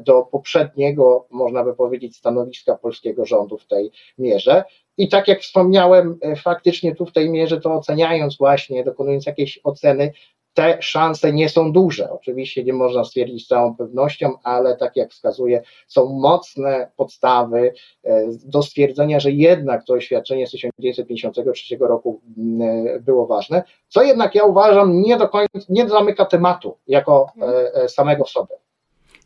do 0.00 0.22
poprzedniego, 0.22 1.26
można 1.30 1.64
by 1.64 1.74
powiedzieć, 1.74 2.16
stanowiska 2.16 2.76
polskiego 2.76 3.26
rządu 3.26 3.58
w 3.58 3.66
tej 3.66 3.90
mierze. 4.18 4.64
I 4.98 5.08
tak 5.08 5.28
jak 5.28 5.40
wspomniałem, 5.40 6.18
e, 6.22 6.36
faktycznie 6.36 6.94
tu 6.94 7.06
w 7.06 7.12
tej 7.12 7.30
mierze 7.30 7.60
to 7.60 7.74
oceniając 7.74 8.38
właśnie, 8.38 8.84
dokonując 8.84 9.26
jakiejś 9.26 9.60
oceny, 9.64 10.12
te 10.54 10.78
szanse 10.80 11.32
nie 11.32 11.48
są 11.48 11.72
duże. 11.72 12.10
Oczywiście 12.10 12.64
nie 12.64 12.72
można 12.72 13.04
stwierdzić 13.04 13.44
z 13.44 13.48
całą 13.48 13.76
pewnością, 13.76 14.32
ale 14.42 14.76
tak 14.76 14.96
jak 14.96 15.10
wskazuje, 15.10 15.62
są 15.88 16.08
mocne 16.08 16.90
podstawy 16.96 17.74
e, 18.04 18.26
do 18.44 18.62
stwierdzenia, 18.62 19.20
że 19.20 19.30
jednak 19.30 19.84
to 19.84 19.94
oświadczenie 19.94 20.46
z 20.46 20.50
1953 20.50 21.76
roku 21.80 22.20
e, 22.60 23.00
było 23.00 23.26
ważne, 23.26 23.62
co 23.88 24.02
jednak 24.02 24.34
ja 24.34 24.44
uważam 24.44 25.02
nie 25.02 25.16
do 25.16 25.28
końca, 25.28 25.58
nie 25.68 25.88
zamyka 25.88 26.24
tematu 26.24 26.78
jako 26.86 27.26
e, 27.74 27.88
samego 27.88 28.24
w 28.24 28.30
sobie 28.30 28.62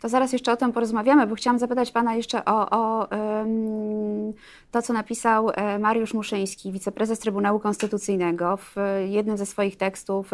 to 0.01 0.09
zaraz 0.09 0.33
jeszcze 0.33 0.53
o 0.53 0.57
tym 0.57 0.73
porozmawiamy, 0.73 1.27
bo 1.27 1.35
chciałam 1.35 1.59
zapytać 1.59 1.93
Pana 1.93 2.15
jeszcze 2.15 2.45
o, 2.45 2.71
o 2.71 3.09
to, 4.71 4.83
co 4.83 4.93
napisał 4.93 5.51
e, 5.51 5.79
Mariusz 5.79 6.15
Muszyński, 6.15 6.73
wiceprezes 6.73 7.19
Trybunału 7.19 7.61
Konstytucyjnego 7.61 8.57
w 8.57 8.75
jednym 9.09 9.37
ze 9.37 9.47
swoich 9.47 9.77
tekstów 9.77 10.31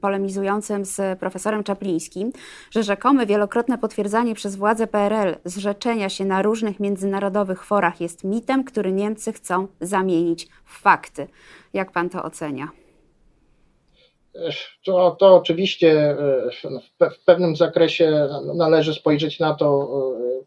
polemizującym 0.00 0.84
z 0.84 1.18
profesorem 1.18 1.64
Czaplińskim, 1.64 2.32
że 2.70 2.82
rzekome 2.82 3.26
wielokrotne 3.26 3.78
potwierdzanie 3.78 4.34
przez 4.34 4.56
władze 4.56 4.86
PRL 4.86 5.36
zrzeczenia 5.44 6.08
się 6.08 6.24
na 6.24 6.42
różnych 6.42 6.80
międzynarodowych 6.80 7.64
forach 7.64 8.00
jest 8.00 8.24
mitem, 8.24 8.64
który 8.64 8.92
Niemcy 8.92 9.32
chcą 9.32 9.68
zamienić 9.80 10.48
w 10.64 10.80
fakty. 10.80 11.26
Jak 11.72 11.92
Pan 11.92 12.10
to 12.10 12.22
ocenia? 12.22 12.81
To, 14.84 15.16
to 15.20 15.34
oczywiście 15.34 16.16
w 17.00 17.24
pewnym 17.24 17.56
zakresie 17.56 18.28
należy 18.54 18.94
spojrzeć 18.94 19.40
na 19.40 19.54
to 19.54 19.88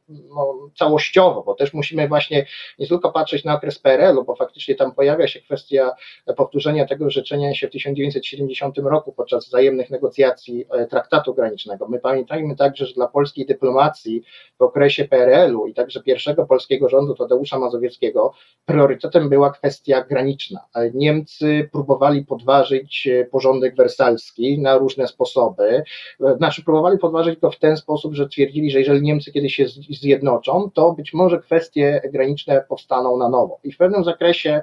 no, 0.09 0.69
całościowo, 0.77 1.43
bo 1.43 1.53
też 1.53 1.73
musimy 1.73 2.07
właśnie 2.07 2.45
nie 2.79 2.87
tylko 2.87 3.11
patrzeć 3.11 3.43
na 3.43 3.55
okres 3.55 3.79
PRL-u, 3.79 4.23
bo 4.23 4.35
faktycznie 4.35 4.75
tam 4.75 4.95
pojawia 4.95 5.27
się 5.27 5.41
kwestia 5.41 5.91
powtórzenia 6.37 6.85
tego 6.85 7.09
życzenia 7.09 7.55
się 7.55 7.67
w 7.67 7.71
1970 7.71 8.77
roku 8.77 9.13
podczas 9.13 9.47
wzajemnych 9.47 9.89
negocjacji 9.89 10.65
e, 10.69 10.87
traktatu 10.87 11.33
granicznego. 11.33 11.87
My 11.87 11.99
pamiętajmy 11.99 12.55
także, 12.55 12.85
że 12.85 12.93
dla 12.93 13.07
polskiej 13.07 13.45
dyplomacji 13.45 14.23
w 14.59 14.61
okresie 14.61 15.05
PRL-u 15.05 15.67
i 15.67 15.73
także 15.73 16.03
pierwszego 16.03 16.45
polskiego 16.45 16.89
rządu 16.89 17.15
Tadeusza 17.15 17.59
Mazowieckiego 17.59 18.33
priorytetem 18.65 19.29
była 19.29 19.51
kwestia 19.51 20.03
graniczna. 20.03 20.59
Niemcy 20.93 21.69
próbowali 21.71 22.25
podważyć 22.25 23.07
e, 23.07 23.25
porządek 23.25 23.75
wersalski 23.75 24.59
na 24.59 24.77
różne 24.77 25.07
sposoby, 25.07 25.83
e, 26.21 26.37
znaczy 26.37 26.63
próbowali 26.63 26.97
podważyć 26.97 27.39
go 27.39 27.51
w 27.51 27.59
ten 27.59 27.77
sposób, 27.77 28.13
że 28.13 28.29
twierdzili, 28.29 28.71
że 28.71 28.79
jeżeli 28.79 29.01
Niemcy 29.01 29.31
kiedyś 29.31 29.55
się 29.55 29.65
zjednoczą, 29.89 30.71
to 30.73 30.93
być 30.93 31.13
może 31.13 31.39
kwestie 31.39 32.01
graniczne 32.13 32.65
powstaną 32.69 33.17
na 33.17 33.29
nowo. 33.29 33.59
I 33.63 33.71
w 33.71 33.77
pewnym 33.77 34.03
zakresie 34.03 34.61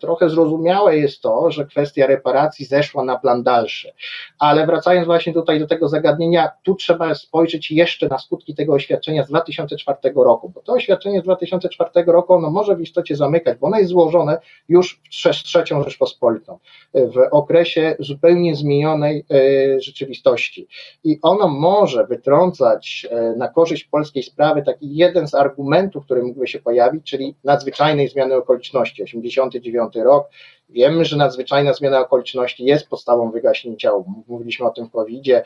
trochę 0.00 0.28
zrozumiałe 0.28 0.98
jest 0.98 1.20
to, 1.20 1.50
że 1.50 1.64
kwestia 1.64 2.06
reparacji 2.06 2.66
zeszła 2.66 3.04
na 3.04 3.18
plan 3.18 3.42
dalszy. 3.42 3.92
Ale 4.38 4.66
wracając 4.66 5.06
właśnie 5.06 5.32
tutaj 5.32 5.60
do 5.60 5.66
tego 5.66 5.88
zagadnienia, 5.88 6.50
tu 6.62 6.74
trzeba 6.74 7.14
spojrzeć 7.14 7.70
jeszcze 7.70 8.08
na 8.08 8.18
skutki 8.18 8.54
tego 8.54 8.72
oświadczenia 8.72 9.24
z 9.24 9.28
2004 9.28 9.98
roku, 10.16 10.48
bo 10.48 10.60
to 10.60 10.72
oświadczenie 10.72 11.20
z 11.20 11.24
2004 11.24 11.90
roku 12.06 12.32
ono 12.32 12.50
może 12.50 12.76
w 12.76 12.80
istocie 12.80 13.16
zamykać, 13.16 13.58
bo 13.58 13.66
ono 13.66 13.78
jest 13.78 13.90
złożone 13.90 14.38
już 14.68 15.00
przez 15.10 15.36
trzecią 15.36 15.82
Rzeczpospolitą, 15.82 16.58
w 16.94 17.28
okresie 17.30 17.96
zupełnie 17.98 18.54
zmienionej 18.54 19.24
e, 19.30 19.80
rzeczywistości. 19.80 20.68
I 21.04 21.18
ono 21.22 21.48
może 21.48 22.06
wytrącać 22.06 23.06
e, 23.10 23.34
na 23.36 23.48
korzyść 23.48 23.84
polskiej 23.84 24.22
sprawy 24.22 24.62
taki 24.62 24.96
jeden 24.96 25.28
z 25.28 25.34
argumentów, 25.34 26.04
który 26.04 26.22
mógłby 26.22 26.46
się 26.46 26.58
pojawić, 26.58 27.10
czyli 27.10 27.34
nadzwyczajnej 27.44 28.08
zmiany 28.08 28.34
okoliczności 28.34 29.02
80 29.02 29.53
1999 29.60 30.04
rok. 30.04 30.28
Wiemy, 30.68 31.04
że 31.04 31.16
nadzwyczajna 31.16 31.72
zmiana 31.72 32.00
okoliczności 32.00 32.64
jest 32.64 32.88
podstawą 32.88 33.30
wygaśnięcia 33.30 33.92
Mówiliśmy 34.26 34.66
o 34.66 34.70
tym 34.70 34.86
w 34.86 34.90
COVID-zie. 34.90 35.42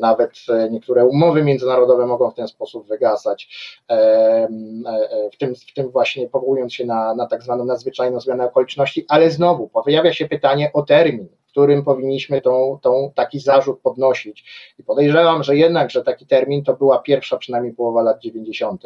Nawet 0.00 0.30
e, 0.48 0.70
niektóre 0.70 1.06
umowy 1.06 1.44
międzynarodowe 1.44 2.06
mogą 2.06 2.30
w 2.30 2.34
ten 2.34 2.48
sposób 2.48 2.88
wygasać. 2.88 3.48
E, 3.90 3.94
e, 3.94 4.48
w 5.32 5.36
tym, 5.36 5.54
w 5.54 5.74
tym 5.74 5.90
właśnie 5.90 6.28
powołując 6.28 6.74
się 6.74 6.86
na, 6.86 7.14
na 7.14 7.26
tak 7.26 7.42
zwaną 7.42 7.64
nadzwyczajną 7.64 8.20
zmianę 8.20 8.44
okoliczności, 8.44 9.04
ale 9.08 9.30
znowu 9.30 9.68
pojawia 9.68 10.12
się 10.12 10.28
pytanie 10.28 10.70
o 10.72 10.82
termin 10.82 11.28
w 11.46 11.56
którym 11.56 11.84
powinniśmy 11.84 12.40
tą, 12.40 12.78
tą, 12.82 13.12
taki 13.14 13.40
zarzut 13.40 13.80
podnosić. 13.80 14.44
I 14.78 14.82
podejrzewam, 14.82 15.42
że 15.42 15.56
jednak, 15.56 15.90
że 15.90 16.02
taki 16.02 16.26
termin 16.26 16.64
to 16.64 16.74
była 16.74 16.98
pierwsza 16.98 17.36
przynajmniej 17.36 17.74
połowa 17.74 18.02
lat 18.02 18.20
90. 18.20 18.82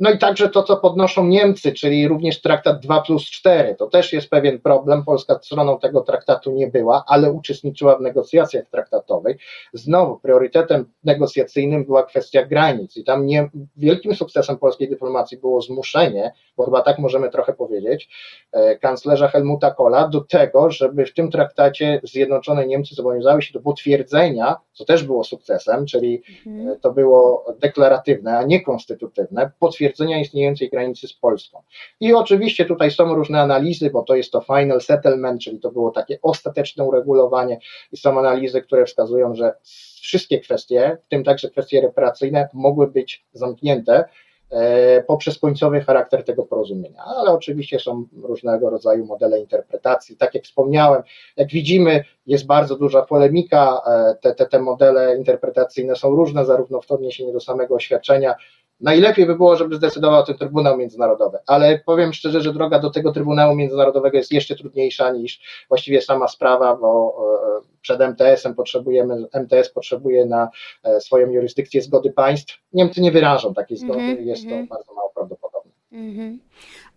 No 0.00 0.10
i 0.10 0.18
także 0.18 0.48
to, 0.48 0.62
co 0.62 0.76
podnoszą 0.76 1.26
Niemcy, 1.26 1.72
czyli 1.72 2.08
również 2.08 2.40
traktat 2.40 2.80
2 2.80 3.00
plus 3.00 3.24
4. 3.24 3.74
To 3.74 3.86
też 3.86 4.12
jest 4.12 4.30
pewien 4.30 4.58
problem. 4.58 5.04
Polska 5.04 5.38
stroną 5.42 5.78
tego 5.78 6.00
traktatu 6.00 6.52
nie 6.52 6.66
była, 6.66 7.04
ale 7.06 7.32
uczestniczyła 7.32 7.96
w 7.96 8.00
negocjacjach 8.00 8.64
traktatowych. 8.70 9.36
Znowu 9.72 10.18
priorytetem 10.18 10.84
negocjacyjnym 11.04 11.84
była 11.84 12.02
kwestia 12.02 12.46
granic 12.46 12.96
i 12.96 13.04
tam 13.04 13.26
nie, 13.26 13.50
wielkim 13.76 14.14
sukcesem 14.14 14.58
polskiej 14.58 14.88
dyplomacji 14.88 15.38
było 15.38 15.62
zmuszenie, 15.62 16.32
bo 16.56 16.64
chyba 16.64 16.82
tak 16.82 16.98
możemy 16.98 17.30
trochę 17.30 17.52
powiedzieć, 17.52 18.08
e, 18.52 18.78
kanclerza 18.78 19.28
Helmuta 19.28 19.70
Kohla 19.70 20.08
do 20.08 20.20
tego, 20.20 20.70
żeby 20.70 21.06
w 21.06 21.14
tym 21.14 21.30
traktacie 21.30 22.00
Zjednoczone 22.02 22.66
Niemcy 22.66 22.94
zobowiązały 22.94 23.42
się 23.42 23.52
do 23.52 23.60
potwierdzenia, 23.60 24.56
co 24.72 24.84
też 24.84 25.04
było 25.04 25.24
sukcesem, 25.24 25.86
czyli 25.86 26.22
mhm. 26.46 26.68
e, 26.68 26.76
to 26.76 26.92
było 26.92 27.44
deklaratywne, 27.60 28.38
a 28.38 28.42
nie 28.42 28.60
konstytutywne, 28.60 29.50
potwierdzenie 29.58 29.87
potwierdzenia 29.88 30.20
istniejącej 30.20 30.70
granicy 30.70 31.08
z 31.08 31.14
Polską. 31.14 31.62
I 32.00 32.14
oczywiście 32.14 32.64
tutaj 32.64 32.90
są 32.90 33.14
różne 33.14 33.40
analizy, 33.40 33.90
bo 33.90 34.02
to 34.02 34.14
jest 34.14 34.32
to 34.32 34.40
final 34.40 34.80
settlement, 34.80 35.42
czyli 35.42 35.60
to 35.60 35.70
było 35.70 35.90
takie 35.90 36.18
ostateczne 36.22 36.84
uregulowanie 36.84 37.58
i 37.92 37.96
są 37.96 38.18
analizy, 38.18 38.62
które 38.62 38.86
wskazują, 38.86 39.34
że 39.34 39.54
wszystkie 40.02 40.40
kwestie, 40.40 40.98
w 41.06 41.08
tym 41.08 41.24
także 41.24 41.50
kwestie 41.50 41.80
reparacyjne, 41.80 42.48
mogły 42.52 42.86
być 42.86 43.26
zamknięte 43.32 44.04
e, 44.50 45.02
poprzez 45.02 45.38
końcowy 45.38 45.80
charakter 45.80 46.24
tego 46.24 46.42
porozumienia. 46.42 47.02
Ale 47.04 47.30
oczywiście 47.30 47.78
są 47.78 48.04
różnego 48.22 48.70
rodzaju 48.70 49.06
modele 49.06 49.40
interpretacji. 49.40 50.16
Tak 50.16 50.34
jak 50.34 50.44
wspomniałem, 50.44 51.02
jak 51.36 51.48
widzimy, 51.48 52.04
jest 52.26 52.46
bardzo 52.46 52.76
duża 52.76 53.02
polemika, 53.02 53.80
e, 53.86 54.14
te, 54.20 54.34
te, 54.34 54.46
te 54.46 54.58
modele 54.58 55.16
interpretacyjne 55.16 55.96
są 55.96 56.10
różne, 56.10 56.44
zarówno 56.44 56.80
w 56.80 56.90
odniesieniu 56.90 57.32
do 57.32 57.40
samego 57.40 57.74
oświadczenia, 57.74 58.34
Najlepiej 58.80 59.26
by 59.26 59.36
było, 59.36 59.56
żeby 59.56 59.76
zdecydował 59.76 60.20
o 60.20 60.22
tym 60.22 60.38
Trybunał 60.38 60.76
Międzynarodowy, 60.76 61.38
ale 61.46 61.78
powiem 61.78 62.12
szczerze, 62.12 62.40
że 62.40 62.52
droga 62.52 62.78
do 62.78 62.90
tego 62.90 63.12
Trybunału 63.12 63.54
Międzynarodowego 63.54 64.16
jest 64.16 64.32
jeszcze 64.32 64.56
trudniejsza 64.56 65.12
niż 65.12 65.40
właściwie 65.68 66.02
sama 66.02 66.28
sprawa, 66.28 66.76
bo 66.76 67.14
e, 67.58 67.78
przed 67.80 68.00
MTS-em 68.00 68.54
potrzebujemy, 68.54 69.26
MTS 69.32 69.70
potrzebuje 69.70 70.26
na 70.26 70.48
e, 70.84 71.00
swoją 71.00 71.30
jurysdykcję 71.30 71.82
zgody 71.82 72.12
państw. 72.12 72.58
Niemcy 72.72 73.00
nie 73.00 73.12
wyrażą 73.12 73.54
takiej 73.54 73.76
zgody, 73.76 74.00
mm 74.00 74.16
-hmm, 74.16 74.26
jest 74.26 74.42
to 74.42 74.50
mm 74.50 74.66
-hmm. 74.66 74.68
bardzo 74.68 74.94
mało 74.94 75.12
prawdopodobne. 75.14 75.72
Mm 75.92 76.14
-hmm. 76.14 76.38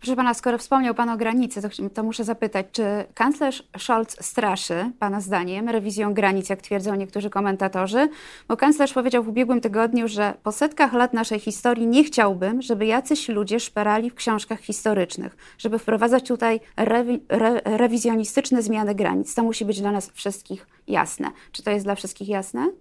Proszę 0.02 0.16
pana, 0.16 0.34
skoro 0.34 0.58
wspomniał 0.58 0.96
pan 0.96 1.10
o 1.10 1.18
granicy, 1.18 1.62
to, 1.62 1.70
to, 1.94 2.04
muszę 2.04 2.24
zapytać, 2.24 2.66
czy 2.72 2.84
kanclerz 3.14 3.64
Scholz 3.78 4.16
straszy, 4.20 4.92
pana 5.00 5.22
zdaniem, 5.22 5.70
rewizją 5.70 6.14
granic, 6.14 6.50
jak 6.50 6.62
twierdzą 6.62 6.96
niektórzy 6.96 7.30
komentatorzy? 7.30 8.10
Bo 8.48 8.58
kanclerz 8.58 8.94
powiedział 8.94 9.24
w 9.24 9.28
ubiegłym 9.28 9.62
tygodniu, 9.62 10.08
że 10.08 10.34
po 10.44 10.52
setkach 10.52 10.94
lat 10.94 11.14
naszej 11.14 11.40
historii 11.40 11.88
nie 11.88 12.04
chciałbym, 12.04 12.62
żeby 12.62 12.86
jacyś 12.86 13.30
ludzie 13.30 13.60
szperali 13.60 14.10
w 14.10 14.16
książkach 14.16 14.60
historycznych, 14.60 15.38
żeby 15.58 15.80
wprowadzać 15.80 16.28
tutaj 16.28 16.60
rewi 16.78 17.24
re 17.30 17.62
rewizjonistyczne 17.66 18.62
zmiany 18.62 18.96
granic. 18.96 19.36
To 19.36 19.44
musi 19.44 19.66
być 19.66 19.82
dla 19.82 19.92
nas 19.92 20.12
wszystkich 20.12 20.68
jasne. 20.88 21.32
Czy 21.52 21.64
to 21.64 21.72
jest 21.72 21.86
dla 21.86 21.96
wszystkich 21.96 22.30
jasne? 22.30 22.72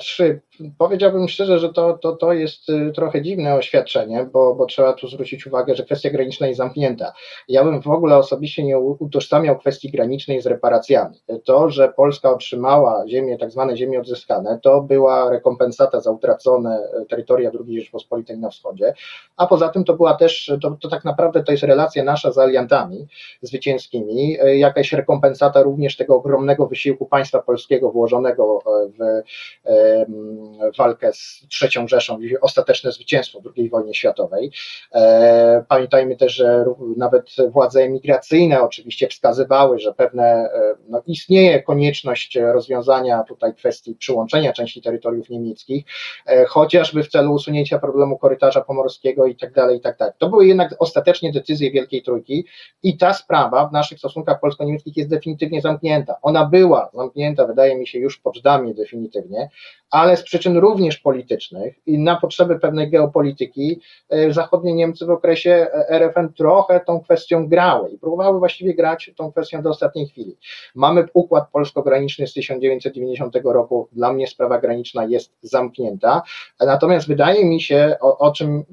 szyb. 0.00 0.47
Powiedziałbym 0.78 1.28
szczerze, 1.28 1.58
że 1.58 1.72
to, 1.72 1.98
to, 1.98 2.12
to 2.16 2.32
jest 2.32 2.70
y, 2.70 2.92
trochę 2.94 3.22
dziwne 3.22 3.54
oświadczenie, 3.54 4.28
bo, 4.32 4.54
bo 4.54 4.66
trzeba 4.66 4.92
tu 4.92 5.08
zwrócić 5.08 5.46
uwagę, 5.46 5.74
że 5.74 5.84
kwestia 5.84 6.10
graniczna 6.10 6.46
jest 6.46 6.58
zamknięta. 6.58 7.12
Ja 7.48 7.64
bym 7.64 7.82
w 7.82 7.88
ogóle 7.88 8.16
osobiście 8.16 8.64
nie 8.64 8.78
utożsamiał 8.78 9.58
kwestii 9.58 9.90
granicznej 9.90 10.42
z 10.42 10.46
reparacjami. 10.46 11.16
To, 11.44 11.70
że 11.70 11.88
Polska 11.88 12.30
otrzymała 12.30 13.08
ziemię, 13.08 13.38
tak 13.38 13.50
zwane 13.50 13.76
ziemie 13.76 14.00
odzyskane, 14.00 14.58
to 14.62 14.80
była 14.80 15.30
rekompensata 15.30 16.00
za 16.00 16.10
utracone 16.10 16.78
e, 17.02 17.06
terytoria 17.06 17.50
II 17.66 17.80
Rzeczpospolitej 17.80 18.38
na 18.38 18.50
wschodzie, 18.50 18.94
a 19.36 19.46
poza 19.46 19.68
tym 19.68 19.84
to 19.84 19.94
była 19.94 20.14
też, 20.14 20.52
to, 20.62 20.76
to 20.80 20.88
tak 20.88 21.04
naprawdę 21.04 21.44
to 21.44 21.52
jest 21.52 21.64
relacja 21.64 22.04
nasza 22.04 22.32
z 22.32 22.38
aliantami 22.38 23.06
zwycięskimi, 23.42 24.40
e, 24.40 24.56
jakaś 24.56 24.92
rekompensata 24.92 25.62
również 25.62 25.96
tego 25.96 26.16
ogromnego 26.16 26.66
wysiłku 26.66 27.06
państwa 27.06 27.42
polskiego 27.42 27.90
włożonego 27.90 28.62
e, 28.66 28.88
w 28.88 30.47
walkę 30.78 31.12
z 31.12 31.46
trzecią 31.50 31.88
Rzeszą 31.88 32.20
i 32.20 32.38
ostateczne 32.38 32.92
zwycięstwo 32.92 33.40
II 33.56 33.70
wojnie 33.70 33.94
światowej. 33.94 34.50
E, 34.94 35.64
pamiętajmy 35.68 36.16
też, 36.16 36.34
że 36.34 36.64
nawet 36.96 37.30
władze 37.50 37.82
emigracyjne 37.82 38.62
oczywiście 38.62 39.08
wskazywały, 39.08 39.78
że 39.78 39.94
pewne, 39.94 40.24
e, 40.24 40.74
no, 40.88 41.02
istnieje 41.06 41.62
konieczność 41.62 42.36
rozwiązania 42.36 43.22
tutaj 43.22 43.54
kwestii 43.54 43.94
przyłączenia 43.94 44.52
części 44.52 44.82
terytoriów 44.82 45.30
niemieckich, 45.30 45.84
e, 46.26 46.44
chociażby 46.44 47.02
w 47.02 47.08
celu 47.08 47.32
usunięcia 47.32 47.78
problemu 47.78 48.18
korytarza 48.18 48.60
pomorskiego 48.60 49.26
i 49.26 49.36
tak 49.36 49.52
dalej, 49.52 49.78
i 49.78 49.80
tak 49.80 49.98
dalej. 49.98 50.14
To 50.18 50.28
były 50.28 50.46
jednak 50.46 50.74
ostatecznie 50.78 51.32
decyzje 51.32 51.70
Wielkiej 51.70 52.02
Trójki 52.02 52.44
i 52.82 52.96
ta 52.96 53.14
sprawa 53.14 53.68
w 53.68 53.72
naszych 53.72 53.98
stosunkach 53.98 54.40
polsko-niemieckich 54.40 54.96
jest 54.96 55.10
definitywnie 55.10 55.60
zamknięta. 55.60 56.16
Ona 56.22 56.46
była 56.46 56.90
zamknięta, 56.94 57.46
wydaje 57.46 57.76
mi 57.76 57.86
się, 57.86 57.98
już 57.98 58.18
w 58.18 58.22
Poczdamie 58.22 58.74
definitywnie, 58.74 59.50
ale 59.90 60.16
z 60.16 60.24
przyczyn 60.38 60.56
również 60.56 60.98
politycznych 60.98 61.74
i 61.86 61.98
na 61.98 62.16
potrzeby 62.16 62.58
pewnej 62.58 62.90
geopolityki 62.90 63.80
e, 64.08 64.32
zachodnie 64.32 64.74
Niemcy 64.74 65.06
w 65.06 65.10
okresie 65.10 65.50
e, 65.50 65.90
RFN 65.90 66.32
trochę 66.32 66.80
tą 66.80 67.00
kwestią 67.00 67.48
grały 67.48 67.90
i 67.90 67.98
próbowały 67.98 68.38
właściwie 68.38 68.74
grać 68.74 69.10
tą 69.16 69.32
kwestią 69.32 69.62
do 69.62 69.70
ostatniej 69.70 70.06
chwili. 70.06 70.36
Mamy 70.74 71.04
układ 71.14 71.50
polsko-graniczny 71.52 72.26
z 72.26 72.32
1990 72.32 73.36
roku, 73.44 73.88
dla 73.92 74.12
mnie 74.12 74.26
sprawa 74.26 74.60
graniczna 74.60 75.04
jest 75.04 75.32
zamknięta, 75.42 76.22
natomiast 76.60 77.08
wydaje 77.08 77.44
mi 77.44 77.60
się, 77.60 77.96
o, 78.00 78.18
o 78.18 78.32
czym 78.32 78.64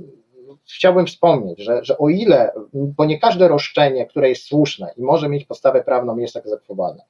chciałbym 0.74 1.08
wspomnieć, 1.08 1.60
że, 1.60 1.84
że 1.84 1.98
o 1.98 2.10
ile, 2.10 2.52
bo 2.74 3.06
nie 3.06 3.20
każde 3.20 3.48
roszczenie, 3.48 4.06
które 4.06 4.30
jest 4.30 4.44
słuszne 4.44 4.94
i 4.98 5.02
może 5.02 5.30
mieć 5.30 5.46
podstawę 5.46 5.84
prawną, 5.84 6.18
jest 6.18 6.36
egzekwowane. 6.36 7.04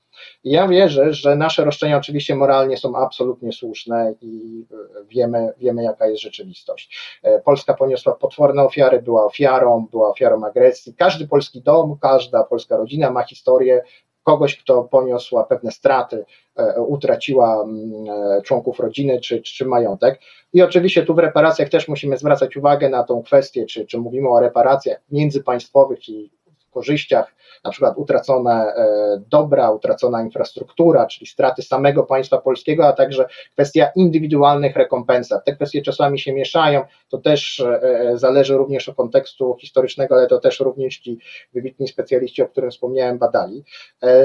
Ja 0.43 0.67
wierzę, 0.67 1.13
że 1.13 1.35
nasze 1.35 1.65
roszczenia 1.65 1.97
oczywiście 1.97 2.35
moralnie 2.35 2.77
są 2.77 2.95
absolutnie 2.95 3.53
słuszne 3.53 4.13
i 4.21 4.65
wiemy, 5.09 5.53
wiemy 5.57 5.83
jaka 5.83 6.07
jest 6.07 6.21
rzeczywistość. 6.21 6.97
E, 7.23 7.41
Polska 7.41 7.73
poniosła 7.73 8.15
potworne 8.15 8.63
ofiary, 8.63 9.01
była 9.01 9.25
ofiarą, 9.25 9.87
była 9.91 10.09
ofiarą 10.09 10.43
agresji. 10.43 10.93
Każdy 10.93 11.27
polski 11.27 11.61
dom, 11.61 11.97
każda 12.01 12.43
polska 12.43 12.77
rodzina 12.77 13.11
ma 13.11 13.23
historię 13.23 13.83
kogoś, 14.25 14.57
kto 14.57 14.83
poniosła 14.83 15.43
pewne 15.43 15.71
straty, 15.71 16.25
utraciła 16.87 17.63
mm, 17.63 18.41
członków 18.43 18.79
rodziny 18.79 19.19
czy, 19.19 19.41
czy 19.41 19.65
majątek. 19.65 20.19
I 20.53 20.61
oczywiście 20.61 21.03
tu 21.03 21.15
w 21.15 21.19
reparacjach 21.19 21.69
też 21.69 21.87
musimy 21.87 22.17
zwracać 22.17 22.57
uwagę 22.57 22.89
na 22.89 23.03
tą 23.03 23.23
kwestię, 23.23 23.65
czy, 23.65 23.85
czy 23.85 23.97
mówimy 23.97 24.29
o 24.29 24.39
reparacjach 24.39 24.97
międzypaństwowych, 25.11 25.99
czyli 25.99 26.31
korzyściach, 26.71 27.34
na 27.65 27.71
przykład 27.71 27.97
utracone 27.97 28.51
e, 28.51 29.21
dobra, 29.29 29.71
utracona 29.71 30.21
infrastruktura, 30.21 31.05
czyli 31.05 31.27
straty 31.27 31.61
samego 31.61 32.03
państwa 32.03 32.37
polskiego, 32.37 32.87
a 32.87 32.93
także 32.93 33.25
kwestia 33.53 33.87
indywidualnych 33.95 34.75
rekompensat. 34.75 35.45
Te 35.45 35.55
kwestie 35.55 35.81
czasami 35.81 36.19
się 36.19 36.33
mieszają, 36.33 36.81
to 37.09 37.17
też 37.17 37.59
e, 37.59 37.81
e, 37.81 38.17
zależy 38.17 38.57
również 38.57 38.89
od 38.89 38.95
kontekstu 38.95 39.57
historycznego, 39.59 40.15
ale 40.15 40.27
to 40.27 40.39
też 40.39 40.59
również 40.59 40.97
ci 40.97 41.19
wybitni 41.53 41.87
specjaliści, 41.87 42.41
o 42.41 42.47
którym 42.47 42.71
wspomniałem, 42.71 43.17
badali. 43.17 43.63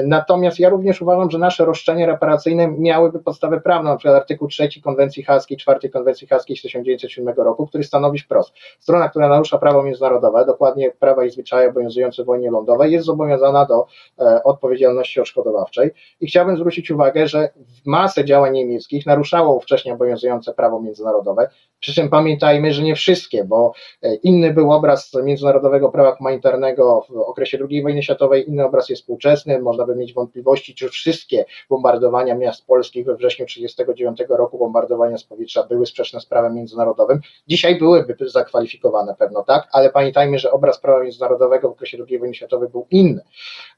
Natomiast 0.05 0.59
ja 0.59 0.69
również 0.69 1.01
uważam, 1.01 1.31
że 1.31 1.37
nasze 1.37 1.65
roszczenia 1.65 2.05
reparacyjne 2.05 2.67
miałyby 2.67 3.19
podstawę 3.19 3.61
prawną, 3.61 3.89
na 3.89 3.97
przykład 3.97 4.15
artykuł 4.21 4.47
3 4.47 4.69
Konwencji 4.83 5.23
Haskiej, 5.23 5.57
4 5.57 5.89
Konwencji 5.89 6.27
Haskiej 6.27 6.57
z 6.57 6.61
1907 6.61 7.35
roku, 7.37 7.67
który 7.67 7.83
stanowi 7.83 8.19
wprost, 8.19 8.53
strona, 8.79 9.09
która 9.09 9.29
narusza 9.29 9.57
prawo 9.57 9.83
międzynarodowe, 9.83 10.45
dokładnie 10.45 10.91
prawa 10.91 11.25
i 11.25 11.29
zwyczaje 11.29 11.69
obowiązujące 11.69 12.23
w 12.23 12.25
wojnie 12.25 12.51
lądowej 12.51 12.91
jest 12.91 13.05
zobowiązana 13.05 13.30
do 13.37 13.85
e, 14.19 14.43
odpowiedzialności 14.43 15.21
odszkodowawczej. 15.21 15.91
I 16.21 16.27
chciałbym 16.27 16.57
zwrócić 16.57 16.91
uwagę, 16.91 17.27
że 17.27 17.49
masę 17.85 18.25
działań 18.25 18.53
niemieckich 18.53 19.05
naruszało 19.05 19.59
wcześniej 19.59 19.93
obowiązujące 19.93 20.53
prawo 20.53 20.81
międzynarodowe. 20.81 21.49
Przy 21.79 21.93
czym 21.93 22.09
pamiętajmy, 22.09 22.73
że 22.73 22.83
nie 22.83 22.95
wszystkie, 22.95 23.43
bo 23.43 23.73
e, 24.01 24.15
inny 24.15 24.53
był 24.53 24.71
obraz 24.71 25.11
międzynarodowego 25.23 25.89
prawa 25.89 26.15
humanitarnego 26.15 27.05
w 27.09 27.17
okresie 27.17 27.57
II 27.69 27.83
wojny 27.83 28.03
światowej, 28.03 28.49
inny 28.49 28.65
obraz 28.65 28.89
jest 28.89 29.01
współczesny. 29.01 29.59
Można 29.59 29.85
by 29.85 29.95
mieć 29.95 30.13
wątpliwości, 30.13 30.75
czy 30.75 30.89
wszystkie 30.89 31.45
bombardowania 31.69 32.35
miast 32.35 32.65
polskich 32.65 33.05
we 33.05 33.15
wrześniu 33.15 33.45
1939 33.45 34.37
roku, 34.37 34.57
bombardowania 34.57 35.17
z 35.17 35.23
powietrza 35.23 35.63
były 35.63 35.85
sprzeczne 35.85 36.19
z 36.19 36.25
prawem 36.25 36.55
międzynarodowym. 36.55 37.19
Dzisiaj 37.47 37.79
byłyby 37.79 38.15
zakwalifikowane 38.29 39.15
pewno 39.15 39.43
tak, 39.43 39.67
ale 39.71 39.89
pamiętajmy, 39.89 40.39
że 40.39 40.51
obraz 40.51 40.79
prawa 40.79 41.03
międzynarodowego 41.03 41.69
w 41.69 41.71
okresie 41.71 41.97
II 42.09 42.19
wojny 42.19 42.33
światowy 42.33 42.69
był 42.69 42.87
inny. 42.91 43.20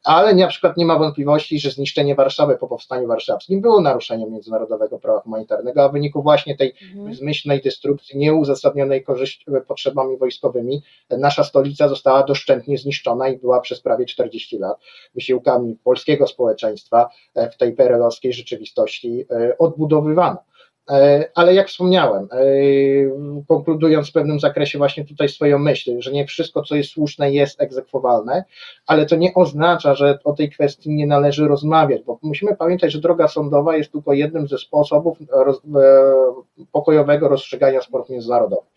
Ale 0.04 0.36
na 0.36 0.48
przykład 0.48 0.78
nie 0.78 0.86
ma 0.86 1.00
wątpliwości, 1.00 1.60
że 1.60 1.72
zniszczenie 1.72 2.16
Warszawy 2.16 2.58
po 2.58 2.68
powstaniu 2.68 3.08
warszawskim 3.08 3.62
było 3.62 3.82
naruszeniem 3.82 4.32
międzynarodowego 4.32 5.00
prawa 5.00 5.20
humanitarnego, 5.20 5.84
a 5.84 5.90
w 5.90 5.92
wyniku 5.92 6.24
właśnie 6.24 6.58
tej 6.58 6.74
mhm. 6.96 7.16
zmyślnej 7.16 7.62
destrukcji, 7.62 8.18
nieuzasadnionej 8.18 9.04
korzyści, 9.04 9.46
potrzebami 9.68 10.18
wojskowymi, 10.18 10.82
nasza 11.10 11.44
stolica 11.44 11.88
została 11.88 12.24
doszczętnie 12.24 12.78
zniszczona 12.78 13.30
i 13.30 13.38
była 13.38 13.62
przez 13.62 13.82
prawie 13.82 14.06
40 14.06 14.58
lat 14.58 14.78
wysiłkami 15.16 15.76
polskiego 15.84 16.28
społeczeństwa 16.28 17.10
w 17.54 17.58
tej 17.58 17.74
perelowskiej 17.74 18.34
rzeczywistości 18.34 19.26
e, 19.32 19.58
odbudowywana. 19.58 20.38
E, 20.90 21.30
ale 21.36 21.54
jak 21.54 21.68
wspomniałem, 21.68 22.28
e, 22.32 22.38
konkludując 23.48 24.10
w 24.10 24.12
pewnym 24.12 24.40
zakresie 24.40 24.78
właśnie 24.78 25.06
tutaj 25.06 25.30
swoją 25.30 25.60
myśl, 25.60 26.02
że 26.02 26.12
nie 26.12 26.26
wszystko, 26.26 26.62
co 26.62 26.76
jest 26.76 26.90
słuszne, 26.90 27.32
jest 27.32 27.62
egzekwowalne, 27.62 28.44
ale 28.88 29.06
to 29.06 29.16
nie 29.16 29.34
oznacza, 29.34 29.96
że 29.96 30.20
o 30.24 30.34
tej 30.34 30.50
kwestii 30.50 30.90
nie 30.90 31.08
należy 31.08 31.48
rozmawiać, 31.48 32.02
bo 32.04 32.20
musimy 32.22 32.56
pamiętać, 32.56 32.92
że 32.92 33.00
droga 33.00 33.28
sądowa 33.28 33.78
jest 33.78 33.92
tylko 33.92 34.14
jednym 34.14 34.48
ze 34.48 34.58
sposobów 34.58 35.18
roz, 35.32 35.58
e, 35.58 36.64
pokojowego 36.72 37.28
rozstrzygania 37.28 37.82
sporów 37.82 38.10
międzynarodowych. 38.10 38.70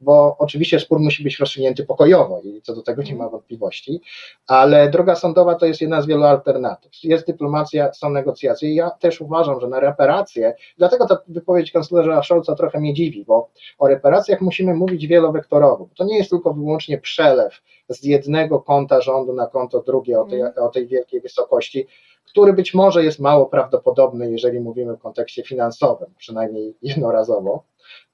Bo 0.00 0.36
oczywiście 0.38 0.80
spór 0.80 1.00
musi 1.00 1.24
być 1.24 1.38
rozstrzygnięty 1.38 1.84
pokojowo 1.84 2.40
i 2.44 2.62
co 2.62 2.74
do 2.74 2.82
tego 2.82 3.02
nie 3.02 3.14
ma 3.14 3.28
wątpliwości, 3.28 4.00
ale 4.46 4.90
droga 4.90 5.14
sądowa 5.14 5.54
to 5.54 5.66
jest 5.66 5.80
jedna 5.80 6.02
z 6.02 6.06
wielu 6.06 6.24
alternatyw. 6.24 6.92
Jest 7.02 7.26
dyplomacja, 7.26 7.92
są 7.92 8.10
negocjacje 8.10 8.70
i 8.70 8.74
ja 8.74 8.90
też 8.90 9.20
uważam, 9.20 9.60
że 9.60 9.68
na 9.68 9.80
reparacje, 9.80 10.54
dlatego 10.78 11.06
ta 11.06 11.18
wypowiedź 11.28 11.51
wypowiedź 11.52 11.72
kanclerza 11.72 12.22
Scholza 12.22 12.54
trochę 12.54 12.80
mnie 12.80 12.94
dziwi, 12.94 13.24
bo 13.24 13.50
o 13.78 13.88
reparacjach 13.88 14.40
musimy 14.40 14.74
mówić 14.74 15.06
wielowektorowo. 15.06 15.88
To 15.96 16.04
nie 16.04 16.18
jest 16.18 16.30
tylko 16.30 16.54
wyłącznie 16.54 16.98
przelew 16.98 17.62
z 17.88 18.04
jednego 18.04 18.60
konta 18.60 19.00
rządu 19.00 19.32
na 19.32 19.46
konto 19.46 19.82
drugie 19.82 20.20
o 20.20 20.24
tej, 20.24 20.40
mhm. 20.40 20.66
o 20.66 20.68
tej 20.68 20.86
wielkiej 20.86 21.20
wysokości, 21.20 21.86
który 22.24 22.52
być 22.52 22.74
może 22.74 23.04
jest 23.04 23.20
mało 23.20 23.46
prawdopodobny, 23.46 24.30
jeżeli 24.30 24.60
mówimy 24.60 24.96
w 24.96 25.00
kontekście 25.00 25.42
finansowym, 25.42 26.08
przynajmniej 26.18 26.76
jednorazowo 26.82 27.64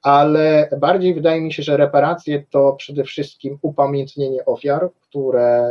ale 0.02 0.68
bardziej 0.78 1.14
wydaje 1.14 1.40
mi 1.40 1.52
się, 1.52 1.62
że 1.62 1.76
reparacje 1.76 2.44
to 2.50 2.72
przede 2.72 3.04
wszystkim 3.04 3.58
upamiętnienie 3.62 4.44
ofiar, 4.44 4.90
które, 5.08 5.70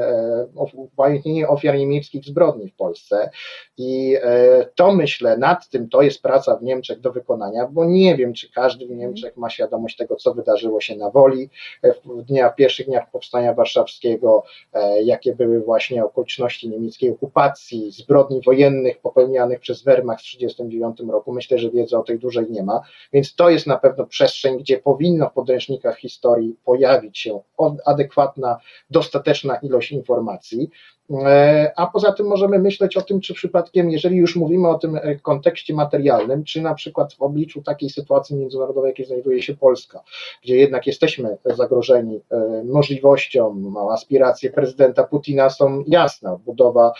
e, 0.58 0.66
upamiętnienie 0.74 1.48
ofiar 1.48 1.78
niemieckich 1.78 2.26
zbrodni 2.26 2.70
w 2.70 2.76
Polsce 2.76 3.30
i 3.78 4.18
e, 4.22 4.66
to 4.76 4.92
myślę, 4.92 5.38
nad 5.38 5.70
tym 5.70 5.90
to 5.90 6.02
jest 6.02 6.22
praca 6.22 6.56
w 6.56 6.64
Niemczech 6.64 7.00
do 7.00 7.12
wykonania, 7.12 7.68
bo 7.72 7.86
nie 7.86 8.16
wiem, 8.16 8.34
czy 8.34 8.52
każdy 8.52 8.86
w 8.88 8.90
Niemczech 8.90 9.38
ma 9.38 9.50
świadomość 9.50 9.98
tego, 9.98 10.16
co 10.16 10.34
wydarzyło 10.34 10.82
się 10.82 10.96
na 10.96 11.10
Woli 11.10 11.50
e, 11.84 11.94
w 11.94 12.24
dniach, 12.24 12.56
pierwszych 12.56 12.86
dniach 12.86 13.12
Powstania 13.12 13.54
Warszawskiego, 13.54 14.44
jakie 15.04 15.36
były 15.36 15.60
właśnie 15.60 16.06
okoliczności 16.06 16.70
niemieckiej 16.70 17.12
okupacji, 17.12 17.92
zbrodni 17.92 18.42
wojennych 18.46 19.00
popełnianych 19.00 19.60
przez 19.60 19.84
Wehrmacht 19.84 20.22
w 20.22 20.32
1939 20.32 21.12
roku. 21.14 21.34
Myślę, 21.34 21.58
że 21.58 21.70
wiedzy 21.70 21.98
o 21.98 22.04
tej 22.04 22.20
dużej 22.20 22.46
nie 22.50 22.64
ma, 22.64 22.82
więc 23.14 23.36
to 23.36 23.50
jest 23.50 23.68
na 23.68 23.78
pewno 23.78 23.87
przestrzeń, 24.06 24.58
gdzie 24.58 24.78
powinno 24.78 25.30
w 25.30 25.34
podręcznikach 25.34 25.98
historii 25.98 26.56
pojawić 26.66 27.20
się 27.20 27.42
adekwatna, 27.86 28.58
dostateczna 28.90 29.56
ilość 29.56 29.92
informacji. 29.92 30.70
E, 31.12 31.72
a 31.76 31.88
poza 31.88 32.12
tym 32.12 32.28
możemy 32.28 32.60
myśleć 32.60 32.98
o 32.98 33.02
tym, 33.02 33.22
czy 33.22 33.34
przypadkiem, 33.34 33.90
jeżeli 33.90 34.18
już 34.18 34.36
mówimy 34.36 34.70
o 34.70 34.78
tym 34.78 34.96
e, 34.96 35.16
kontekście 35.16 35.74
materialnym, 35.74 36.44
czy 36.44 36.62
na 36.62 36.74
przykład 36.74 37.14
w 37.14 37.22
obliczu 37.22 37.62
takiej 37.62 37.90
sytuacji 37.90 38.36
międzynarodowej, 38.36 38.90
jakiej 38.90 39.06
znajduje 39.06 39.42
się 39.42 39.56
Polska, 39.56 40.04
gdzie 40.44 40.56
jednak 40.58 40.88
jesteśmy 40.88 41.38
zagrożeni 41.46 42.22
e, 42.32 42.64
możliwością, 42.64 43.74
aspiracje 43.92 44.50
prezydenta 44.50 45.04
Putina 45.04 45.50
są 45.50 45.84
jasne, 45.88 46.34
odbudowa 46.34 46.94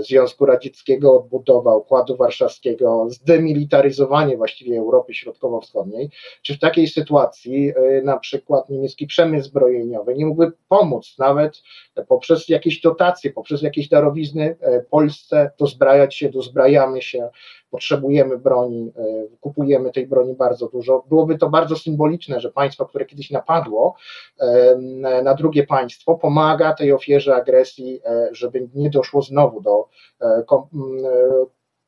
Związku 0.00 0.46
Radzieckiego, 0.46 1.16
odbudowa 1.16 1.76
Układu 1.76 2.16
Warszawskiego, 2.16 3.06
zdemilitaryzowanie 3.10 4.36
właściwie 4.36 4.78
Europy 4.78 5.14
Środkowo-Wschodniej, 5.14 6.10
czy 6.42 6.54
w 6.54 6.58
takiej 6.58 6.88
sytuacji 6.88 7.72
na 8.04 8.18
przykład 8.18 8.68
niemiecki 8.68 9.06
przemysł 9.06 9.48
zbrojeniowy 9.48 10.14
nie 10.14 10.26
mógłby 10.26 10.52
pomóc 10.68 11.14
nawet 11.18 11.62
poprzez 12.08 12.48
jakieś 12.48 12.80
dotacje, 12.80 13.30
poprzez 13.40 13.62
jakieś 13.62 13.88
darowizny 13.88 14.56
e, 14.60 14.80
Polsce 14.80 15.50
dozbrajać 15.58 16.16
się, 16.16 16.28
dozbrajamy 16.28 17.02
się, 17.02 17.28
potrzebujemy 17.70 18.38
broni, 18.38 18.92
e, 18.96 19.02
kupujemy 19.40 19.92
tej 19.92 20.06
broni 20.06 20.34
bardzo 20.34 20.68
dużo. 20.68 21.04
Byłoby 21.08 21.38
to 21.38 21.50
bardzo 21.50 21.76
symboliczne, 21.76 22.40
że 22.40 22.50
państwo, 22.50 22.86
które 22.86 23.06
kiedyś 23.06 23.30
napadło 23.30 23.94
e, 24.40 24.76
na 25.24 25.34
drugie 25.34 25.66
państwo, 25.66 26.14
pomaga 26.14 26.74
tej 26.74 26.92
ofierze 26.92 27.34
agresji, 27.34 28.00
żeby 28.32 28.68
nie 28.74 28.90
doszło 28.90 29.22
znowu 29.22 29.60
do 29.60 29.88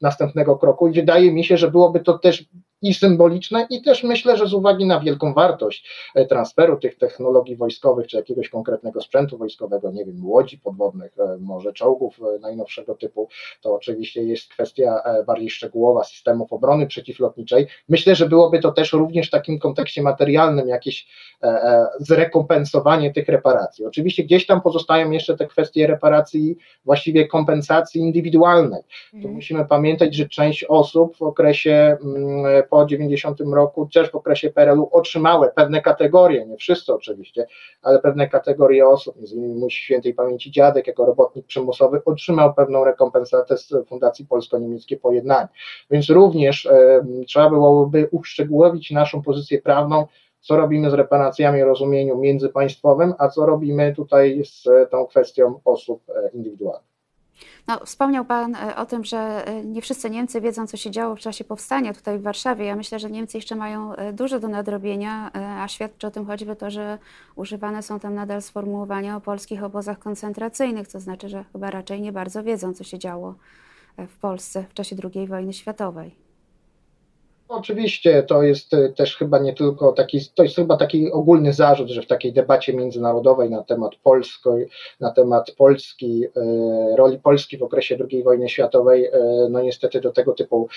następnego 0.01 0.57
kroku 0.57 0.89
i 0.89 0.93
wydaje 0.93 1.33
mi 1.33 1.45
się, 1.45 1.57
że 1.57 1.71
byłoby 1.71 2.01
to 2.01 2.19
też 2.19 2.45
i 2.83 2.95
symboliczne, 2.95 3.67
i 3.71 3.83
też 3.83 4.03
myślę, 4.03 4.37
że 4.37 4.47
z 4.47 4.55
uwagi 4.55 4.87
na 4.87 5.01
wielką 5.01 5.35
wartość 5.35 5.89
e, 6.15 6.27
transferu 6.27 6.77
tych 6.77 6.99
technologii 6.99 7.57
wojskowych, 7.57 8.07
czy 8.07 8.17
jakiegoś 8.17 8.49
konkretnego 8.49 9.01
sprzętu 9.01 9.39
wojskowego, 9.39 9.91
nie 9.91 10.05
wiem, 10.05 10.27
łodzi 10.27 10.59
podwodnych, 10.59 11.19
e, 11.19 11.37
może 11.41 11.73
czołgów 11.73 12.21
e, 12.21 12.39
najnowszego 12.39 12.95
typu, 12.95 13.29
to 13.61 13.75
oczywiście 13.75 14.23
jest 14.23 14.49
kwestia 14.49 15.03
bardziej 15.27 15.51
szczegółowa 15.51 16.05
systemów 16.05 16.53
obrony 16.53 16.87
przeciwlotniczej. 16.87 17.67
Myślę, 17.89 18.15
że 18.15 18.29
byłoby 18.29 18.59
to 18.59 18.73
też 18.73 18.93
również 18.93 19.29
w 19.29 19.31
takim 19.31 19.59
kontekście 19.59 20.03
materialnym 20.03 20.69
jakieś 20.69 21.07
zrekompensowanie 21.99 23.13
tych 23.13 23.29
reparacji. 23.29 23.85
Oczywiście 23.85 24.25
gdzieś 24.25 24.47
tam 24.47 24.61
pozostają 24.61 25.11
jeszcze 25.11 25.37
te 25.37 25.47
kwestie 25.47 25.87
reparacji, 25.87 26.57
właściwie 26.85 27.27
kompensacji 27.27 28.01
indywidualnej. 28.01 28.83
Tu 29.11 29.17
mhm. 29.17 29.35
musimy 29.35 29.65
pamiętać, 29.65 30.15
że 30.15 30.29
część 30.29 30.65
osób 30.65 31.17
w 31.17 31.23
okresie 31.23 31.97
mm, 32.05 32.63
po 32.73 32.87
90 32.87 33.41
roku, 33.41 33.89
też 33.95 34.11
w 34.11 34.15
okresie 34.15 34.51
PRL-u 34.51 34.89
otrzymały 34.93 35.51
pewne 35.55 35.83
kategorie, 35.83 36.47
nie 36.47 36.57
wszyscy 36.57 36.95
oczywiście, 36.95 37.47
ale 37.83 37.99
pewne 37.99 38.29
kategorie 38.29 38.89
osób, 38.89 39.17
między 39.17 39.37
innymi 39.37 39.55
mój 39.55 39.71
świętej 39.71 40.15
pamięci 40.15 40.51
dziadek 40.51 40.87
jako 40.87 41.07
robotnik 41.07 41.47
przymusowy 41.47 42.05
otrzymał 42.05 42.55
pewną 42.55 42.85
rekompensatę 42.85 43.57
z 43.57 43.73
Fundacji 43.89 44.27
Polsko-Niemieckie 44.27 44.97
Pojednanie. 44.97 45.49
Więc 45.91 46.11
również 46.11 46.67
e, 46.67 47.05
trzeba 47.27 47.51
byłoby 47.51 48.09
uszczegółowić 48.11 48.91
naszą 48.91 49.23
pozycję 49.23 49.63
prawną, 49.63 50.07
co 50.41 50.57
robimy 50.57 50.91
z 50.91 50.95
reparacjami 50.95 51.63
w 51.63 51.67
rozumieniu 51.67 52.19
międzypaństwowym, 52.19 53.15
a 53.19 53.29
co 53.29 53.47
robimy 53.47 53.95
tutaj 53.95 54.43
z 54.45 54.69
tą 54.91 55.07
kwestią 55.07 55.61
osób 55.65 56.03
e, 56.09 56.31
indywidualnych. 56.35 56.92
No, 57.69 57.81
wspomniał 57.85 58.25
Pan 58.25 58.55
e, 58.55 58.77
o 58.77 58.87
tym, 58.87 59.05
że 59.05 59.47
e, 59.47 59.65
nie 59.65 59.83
wszyscy 59.83 60.11
Niemcy 60.11 60.41
wiedzą, 60.41 60.67
co 60.67 60.77
się 60.77 60.91
działo 60.91 61.17
w 61.17 61.21
czasie 61.21 61.45
powstania 61.45 61.95
tutaj 61.95 62.19
w 62.19 62.23
Warszawie. 62.23 62.65
Ja 62.65 62.77
myślę, 62.77 62.99
że 62.99 63.11
Niemcy 63.11 63.39
jeszcze 63.39 63.57
mają 63.57 63.95
e, 63.95 64.13
dużo 64.13 64.41
do 64.41 64.49
nadrobienia, 64.49 65.31
a 65.35 65.69
świadczy 65.69 66.07
o 66.07 66.11
tym 66.11 66.27
choćby 66.27 66.57
to, 66.57 66.71
że 66.71 66.99
używane 67.37 67.83
są 67.83 68.01
tam 68.01 68.15
nadal 68.15 68.43
sformułowania 68.43 69.17
o 69.17 69.21
polskich 69.21 69.65
obozach 69.65 69.99
koncentracyjnych, 69.99 70.89
to 70.89 71.01
znaczy, 71.01 71.29
że 71.29 71.45
chyba 71.53 71.71
raczej 71.71 72.01
nie 72.01 72.13
bardzo 72.13 72.43
wiedzą, 72.43 72.75
co 72.75 72.85
się 72.85 72.99
działo 72.99 73.35
w 73.99 74.17
Polsce 74.17 74.65
w 74.69 74.75
czasie 74.75 74.97
II 75.15 75.27
wojny 75.27 75.53
światowej. 75.53 76.32
Oczywiście 77.55 78.23
to 78.23 78.43
jest 78.43 78.75
e, 78.75 78.89
też 78.89 79.17
chyba 79.17 79.39
nie 79.39 79.53
tylko 79.55 79.93
taki, 79.93 80.21
to 80.35 80.43
jest 80.43 80.57
chyba 80.57 80.77
taki 80.77 81.13
ogólny 81.13 81.53
zarzut, 81.53 81.89
że 81.89 82.03
w 82.03 82.07
takiej 82.07 82.33
debacie 82.33 82.75
międzynarodowej 82.75 83.51
na 83.51 83.63
temat 83.63 83.91
Polsko, 84.03 84.57
na 85.01 85.11
temat 85.11 85.51
Polski, 85.51 86.25
e, 86.25 86.97
roli 86.97 87.19
Polski 87.19 87.59
w 87.59 87.63
okresie 87.63 87.99
II 88.11 88.23
wojny 88.23 88.49
światowej, 88.49 89.07
e, 89.07 89.11
no 89.51 89.63
niestety 89.63 90.01
do 90.01 90.13
tego 90.13 90.33
typu 90.33 90.69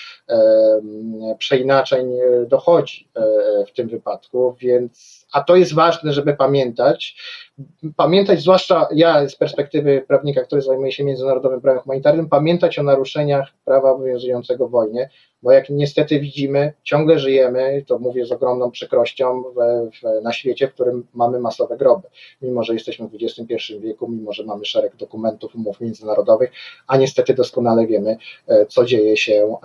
przeinaczeń 1.37 2.11
dochodzi 2.47 3.07
w 3.67 3.71
tym 3.75 3.87
wypadku, 3.87 4.55
więc, 4.59 5.24
a 5.35 5.43
to 5.43 5.55
jest 5.55 5.73
ważne, 5.73 6.13
żeby 6.13 6.33
pamiętać, 6.33 7.15
pamiętać, 7.95 8.41
zwłaszcza 8.41 8.87
ja 8.91 9.29
z 9.29 9.35
perspektywy 9.35 10.05
prawnika, 10.07 10.43
który 10.43 10.61
zajmuje 10.61 10.91
się 10.91 11.03
międzynarodowym 11.03 11.61
prawem 11.61 11.81
humanitarnym, 11.81 12.29
pamiętać 12.29 12.79
o 12.79 12.83
naruszeniach 12.83 13.53
prawa 13.65 13.91
obowiązującego 13.91 14.67
w 14.67 14.71
wojnie, 14.71 15.09
bo 15.45 15.51
jak 15.51 15.69
niestety 15.69 16.19
widzimy, 16.19 16.73
ciągle 16.83 17.19
żyjemy, 17.19 17.83
to 17.87 17.99
mówię 17.99 18.25
z 18.25 18.31
ogromną 18.31 18.71
przykrością, 18.71 19.43
w, 19.43 19.55
w, 19.97 20.23
na 20.23 20.33
świecie, 20.33 20.67
w 20.67 20.73
którym 20.73 21.07
mamy 21.13 21.39
masowe 21.39 21.77
groby. 21.77 22.07
Mimo, 22.41 22.63
że 22.63 22.73
jesteśmy 22.73 23.07
w 23.07 23.11
XXI 23.21 23.79
wieku, 23.79 24.07
mimo, 24.07 24.33
że 24.33 24.43
mamy 24.43 24.65
szereg 24.65 24.95
dokumentów, 24.95 25.55
umów 25.55 25.81
międzynarodowych, 25.81 26.51
a 26.87 26.97
niestety 26.97 27.33
doskonale 27.33 27.87
wiemy, 27.87 28.17
e, 28.47 28.65
co 28.65 28.85
dzieje 28.85 29.17
się, 29.17 29.55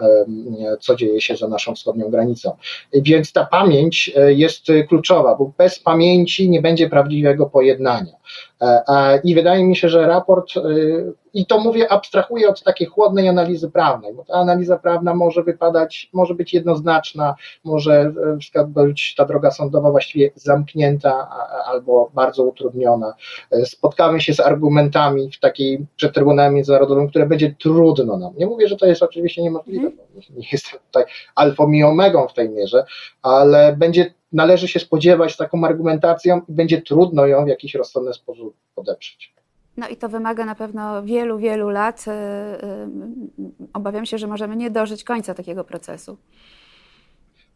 co 0.80 0.96
dzieje 0.96 1.20
się 1.20 1.36
za 1.36 1.48
naszą 1.48 1.74
wschodnią 1.74 2.10
granicą. 2.10 2.56
Więc 2.92 3.32
ta 3.32 3.44
pamięć 3.44 4.12
e, 4.16 4.32
jest 4.32 4.62
kluczowa, 4.88 5.34
bo 5.34 5.52
bez 5.60 5.78
pamięci 5.78 6.50
nie 6.50 6.60
będzie 6.60 6.88
prawdziwego 6.88 7.46
pojednania. 7.46 8.12
E, 8.60 9.20
I 9.24 9.34
wydaje 9.34 9.64
mi 9.64 9.76
się, 9.76 9.88
że 9.88 10.06
raport, 10.06 10.56
y, 10.56 11.12
i 11.34 11.46
to 11.46 11.58
mówię, 11.58 11.92
abstrahuję 11.92 12.48
od 12.48 12.62
takiej 12.62 12.86
chłodnej 12.86 13.28
analizy 13.28 13.70
prawnej, 13.70 14.14
bo 14.14 14.24
ta 14.24 14.34
analiza 14.34 14.78
prawna 14.78 15.14
może 15.14 15.42
wypadać, 15.42 16.10
może 16.12 16.34
być 16.34 16.54
jednoznaczna, 16.54 17.34
może 17.64 18.12
e, 18.54 18.66
być 18.66 19.14
ta 19.14 19.24
droga 19.24 19.50
sądowa 19.50 19.90
właściwie 19.90 20.30
zamknięta 20.34 21.28
albo 21.66 22.10
bardzo 22.14 22.44
utrudniona. 22.44 23.14
E, 23.50 23.66
spotkamy 23.66 24.20
się 24.20 24.34
z 24.34 24.40
argumentami 24.40 25.30
w 25.30 25.40
takiej 25.40 25.86
przed 25.96 26.14
Trybunałem 26.14 26.54
Międzynarodowym, 26.54 27.08
które 27.08 27.26
będzie 27.26 27.54
trudno 27.58 28.16
nam. 28.16 28.32
Nie 28.36 28.46
mówię, 28.46 28.68
że 28.68 28.76
to 28.76 28.86
jest 28.86 29.02
oczywiście 29.02 29.42
niemożliwe, 29.42 29.86
mhm. 29.86 30.08
bo 30.14 30.40
nie 30.40 30.48
jestem 30.52 30.80
tutaj 30.86 31.04
alfą 31.34 31.72
i 31.72 31.82
omegą 31.82 32.28
w 32.28 32.34
tej 32.34 32.50
mierze, 32.50 32.84
ale 33.22 33.76
będzie 33.76 34.19
należy 34.32 34.68
się 34.68 34.80
spodziewać 34.80 35.36
taką 35.36 35.64
argumentacją 35.64 36.40
i 36.48 36.52
będzie 36.52 36.82
trudno 36.82 37.26
ją 37.26 37.44
w 37.44 37.48
jakiś 37.48 37.74
rozsądny 37.74 38.14
sposób 38.14 38.56
podeprzeć. 38.74 39.34
No 39.76 39.88
i 39.88 39.96
to 39.96 40.08
wymaga 40.08 40.44
na 40.44 40.54
pewno 40.54 41.02
wielu, 41.02 41.38
wielu 41.38 41.68
lat. 41.68 42.04
Y, 42.08 42.10
y, 42.10 43.68
obawiam 43.72 44.06
się, 44.06 44.18
że 44.18 44.26
możemy 44.26 44.56
nie 44.56 44.70
dożyć 44.70 45.04
końca 45.04 45.34
takiego 45.34 45.64
procesu. 45.64 46.16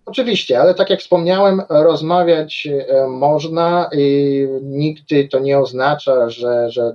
Oczywiście, 0.07 0.61
ale 0.61 0.75
tak 0.75 0.91
jak 0.91 1.01
wspomniałem, 1.01 1.63
rozmawiać 1.69 2.69
y, 2.71 3.09
można 3.09 3.91
i 3.93 4.47
nigdy 4.63 5.29
to 5.29 5.39
nie 5.39 5.59
oznacza, 5.59 6.31
że, 6.31 6.71
że 6.71 6.95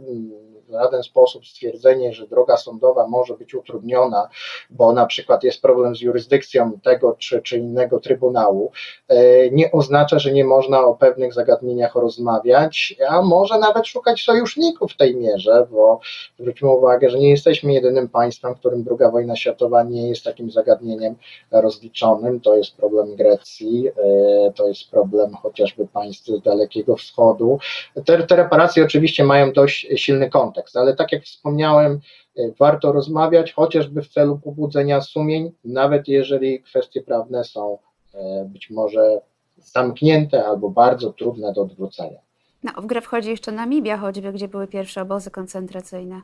żaden 0.70 1.04
sposób 1.04 1.46
stwierdzenie, 1.46 2.14
że 2.14 2.28
droga 2.28 2.58
sądowa 2.58 3.08
może 3.08 3.34
być 3.38 3.56
utrudniona, 3.56 4.30
bo 4.70 4.94
na 4.94 5.06
przykład 5.06 5.44
jest 5.44 5.62
problem 5.62 5.96
z 5.96 6.02
jurysdykcją 6.02 6.80
tego 6.84 7.16
czy, 7.20 7.42
czy 7.42 7.58
innego 7.58 8.00
trybunału, 8.00 8.72
e, 9.08 9.50
nie 9.50 9.72
oznacza, 9.72 10.20
że 10.20 10.32
nie 10.32 10.46
można 10.46 10.86
o 10.86 10.96
pewnych 10.96 11.34
zagadnieniach 11.34 11.96
rozmawiać, 11.96 12.96
a 13.10 13.22
może 13.22 13.60
nawet 13.60 13.88
szukać 13.88 14.24
sojuszników 14.24 14.92
w 14.92 14.98
tej 14.98 15.16
mierze, 15.16 15.68
bo 15.72 16.00
zwróćmy 16.40 16.70
uwagę, 16.70 17.10
że 17.10 17.20
nie 17.20 17.30
jesteśmy 17.30 17.74
jedynym 17.74 18.10
państwem, 18.10 18.56
w 18.56 18.60
którym 18.60 18.86
II 18.90 19.12
wojna 19.12 19.36
światowa 19.36 19.84
nie 19.84 20.10
jest 20.10 20.24
takim 20.24 20.52
zagadnieniem 20.52 21.16
rozliczonym. 21.52 22.40
To 22.40 22.56
jest 22.56 22.78
problem 22.78 23.16
Grecji, 23.16 23.88
e, 23.88 24.52
to 24.56 24.68
jest 24.68 24.92
problem 24.92 25.36
chociażby 25.36 25.88
państw 25.88 26.30
Dalekiego 26.44 26.96
Wschodu. 26.96 27.60
Te, 28.06 28.24
te 28.24 28.36
reparacje 28.36 28.84
oczywiście 28.84 29.24
mają 29.24 29.52
dość 29.52 29.88
silny 29.96 30.30
kontekst 30.30 30.59
kontekst, 30.60 30.78
ale 30.78 30.96
tak 30.96 31.12
jak 31.12 31.24
wspomniałem, 31.24 32.00
e, 32.38 32.52
warto 32.60 32.92
rozmawiać, 32.92 33.54
chociażby 33.54 34.02
w 34.02 34.08
celu 34.08 34.40
pobudzenia 34.40 35.02
sumień, 35.02 35.52
nawet 35.66 36.08
jeżeli 36.08 36.64
kwestie 36.64 37.02
prawne 37.02 37.44
są 37.44 37.78
e, 38.14 38.46
być 38.46 38.70
może 38.70 39.22
zamknięte 39.58 40.46
albo 40.46 40.70
bardzo 40.70 41.14
trudne 41.14 41.54
do 41.54 41.62
odwrócenia. 41.62 42.20
No, 42.64 42.82
w 42.82 42.86
grę 42.86 43.02
wchodzi 43.02 43.30
jeszcze 43.30 43.52
Namibia 43.52 43.98
choćby, 43.98 44.34
gdzie 44.34 44.48
były 44.48 44.68
pierwsze 44.68 45.02
obozy 45.02 45.32
koncentracyjne. 45.32 46.22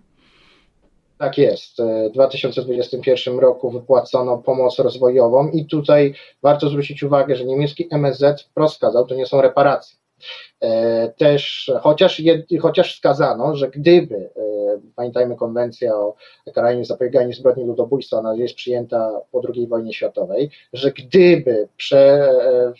Tak 1.17 1.37
jest. 1.37 1.77
W 2.09 2.13
2021 2.13 3.39
roku 3.39 3.71
wypłacono 3.71 4.37
pomoc 4.37 4.79
rozwojową 4.79 5.49
i 5.49 5.65
tutaj 5.65 6.13
warto 6.43 6.69
zwrócić 6.69 7.03
uwagę, 7.03 7.35
że 7.35 7.45
niemiecki 7.45 7.87
MSZ 7.91 8.43
wprost 8.43 8.73
wskazał, 8.73 9.05
to 9.05 9.15
nie 9.15 9.25
są 9.25 9.41
reparacje. 9.41 9.97
E, 10.61 11.09
też, 11.17 11.71
chociaż, 11.81 12.21
chociaż 12.61 12.95
wskazano, 12.95 13.55
że 13.55 13.69
gdyby, 13.69 14.15
e, 14.15 14.79
pamiętajmy 14.95 15.35
konwencja 15.35 15.95
o 15.95 16.15
karaniu 16.53 16.85
zapobieganiu 16.85 17.33
zbrodni 17.33 17.65
ludobójstwa, 17.65 18.17
ona 18.17 18.35
jest 18.35 18.55
przyjęta 18.55 19.21
po 19.31 19.41
II 19.55 19.67
wojnie 19.67 19.93
światowej, 19.93 20.49
że 20.73 20.91
gdyby 20.91 21.67
prze, 21.77 22.29
e, 22.31 22.73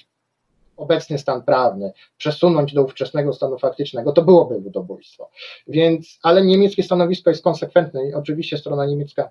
obecny 0.77 1.17
stan 1.17 1.43
prawny 1.43 1.93
przesunąć 2.17 2.73
do 2.73 2.83
ówczesnego 2.83 3.33
stanu 3.33 3.59
faktycznego, 3.59 4.11
to 4.11 4.21
byłoby 4.21 4.59
ludobójstwo. 4.59 5.29
Więc, 5.67 6.19
ale 6.23 6.45
niemieckie 6.45 6.83
stanowisko 6.83 7.29
jest 7.29 7.43
konsekwentne 7.43 8.09
i 8.09 8.13
oczywiście 8.13 8.57
strona 8.57 8.85
niemiecka 8.85 9.29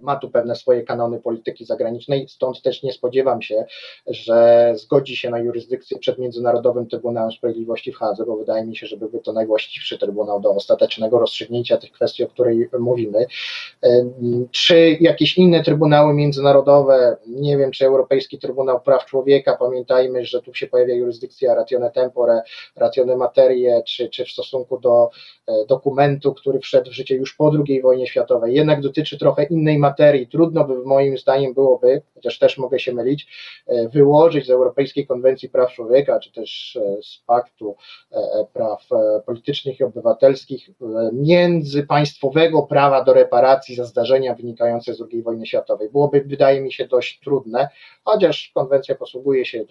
ma 0.00 0.16
tu 0.16 0.30
pewne 0.30 0.56
swoje 0.56 0.82
kanony 0.82 1.20
polityki 1.20 1.64
zagranicznej, 1.64 2.28
stąd 2.28 2.62
też 2.62 2.82
nie 2.82 2.92
spodziewam 2.92 3.42
się, 3.42 3.64
że 4.06 4.72
zgodzi 4.76 5.16
się 5.16 5.30
na 5.30 5.38
jurysdykcję 5.38 5.98
przed 5.98 6.18
Międzynarodowym 6.18 6.86
Trybunałem 6.86 7.32
Sprawiedliwości 7.32 7.92
w 7.92 7.96
Hadze, 7.96 8.24
bo 8.26 8.36
wydaje 8.36 8.66
mi 8.66 8.76
się, 8.76 8.86
że 8.86 8.96
byłby 8.96 9.18
to 9.18 9.32
najwłaściwszy 9.32 9.98
trybunał 9.98 10.40
do 10.40 10.50
ostatecznego 10.50 11.18
rozstrzygnięcia 11.18 11.76
tych 11.76 11.92
kwestii, 11.92 12.24
o 12.24 12.28
której 12.28 12.68
mówimy. 12.78 13.26
Czy 14.50 14.96
jakieś 15.00 15.38
inne 15.38 15.62
trybunały 15.64 16.14
międzynarodowe, 16.14 17.16
nie 17.26 17.58
wiem, 17.58 17.70
czy 17.70 17.86
Europejski 17.86 18.38
Trybunał 18.38 18.80
Praw 18.80 19.04
Człowieka, 19.04 19.56
pamiętajmy, 19.56 20.24
że 20.24 20.42
tu 20.42 20.54
się 20.54 20.66
pojawia 20.66 20.94
jurysdykcja 20.94 21.54
ratione 21.54 21.90
tempore, 21.90 22.42
ratione 22.76 23.16
materie, 23.16 23.82
czy, 23.86 24.08
czy 24.08 24.24
w 24.24 24.30
stosunku 24.30 24.78
do 24.78 25.10
e, 25.48 25.66
dokumentu, 25.66 26.34
który 26.34 26.58
wszedł 26.58 26.90
w 26.90 26.94
życie 26.94 27.14
już 27.14 27.34
po 27.34 27.52
II 27.66 27.82
wojnie 27.82 28.06
światowej, 28.06 28.54
jednak 28.54 28.80
dotyczy 28.80 29.18
trochę 29.18 29.44
innej 29.44 29.78
materii, 29.78 29.89
materii 29.90 30.26
trudno 30.26 30.64
by 30.64 30.74
moim 30.84 31.18
zdaniem 31.18 31.54
byłoby, 31.54 32.02
chociaż 32.14 32.38
też 32.38 32.58
mogę 32.58 32.78
się 32.78 32.94
mylić, 32.94 33.26
e, 33.66 33.88
wyłożyć 33.88 34.46
z 34.46 34.50
Europejskiej 34.50 35.06
Konwencji 35.06 35.48
Praw 35.48 35.72
Człowieka, 35.72 36.20
czy 36.20 36.32
też 36.32 36.76
e, 36.76 37.02
z 37.02 37.22
Paktu 37.26 37.76
e, 38.12 38.18
Praw 38.52 38.88
Politycznych 39.26 39.80
i 39.80 39.84
Obywatelskich 39.84 40.70
międzypaństwowego 41.12 42.62
prawa 42.62 43.04
do 43.04 43.12
reparacji 43.12 43.74
za 43.74 43.84
zdarzenia 43.84 44.34
wynikające 44.34 44.94
z 44.94 45.02
II 45.12 45.22
wojny 45.22 45.46
światowej. 45.46 45.90
Byłoby, 45.90 46.20
wydaje 46.20 46.60
mi 46.60 46.72
się, 46.72 46.86
dość 46.86 47.20
trudne, 47.20 47.68
chociaż 48.04 48.50
konwencja 48.54 48.94
posługuje 48.94 49.44
się, 49.44 49.64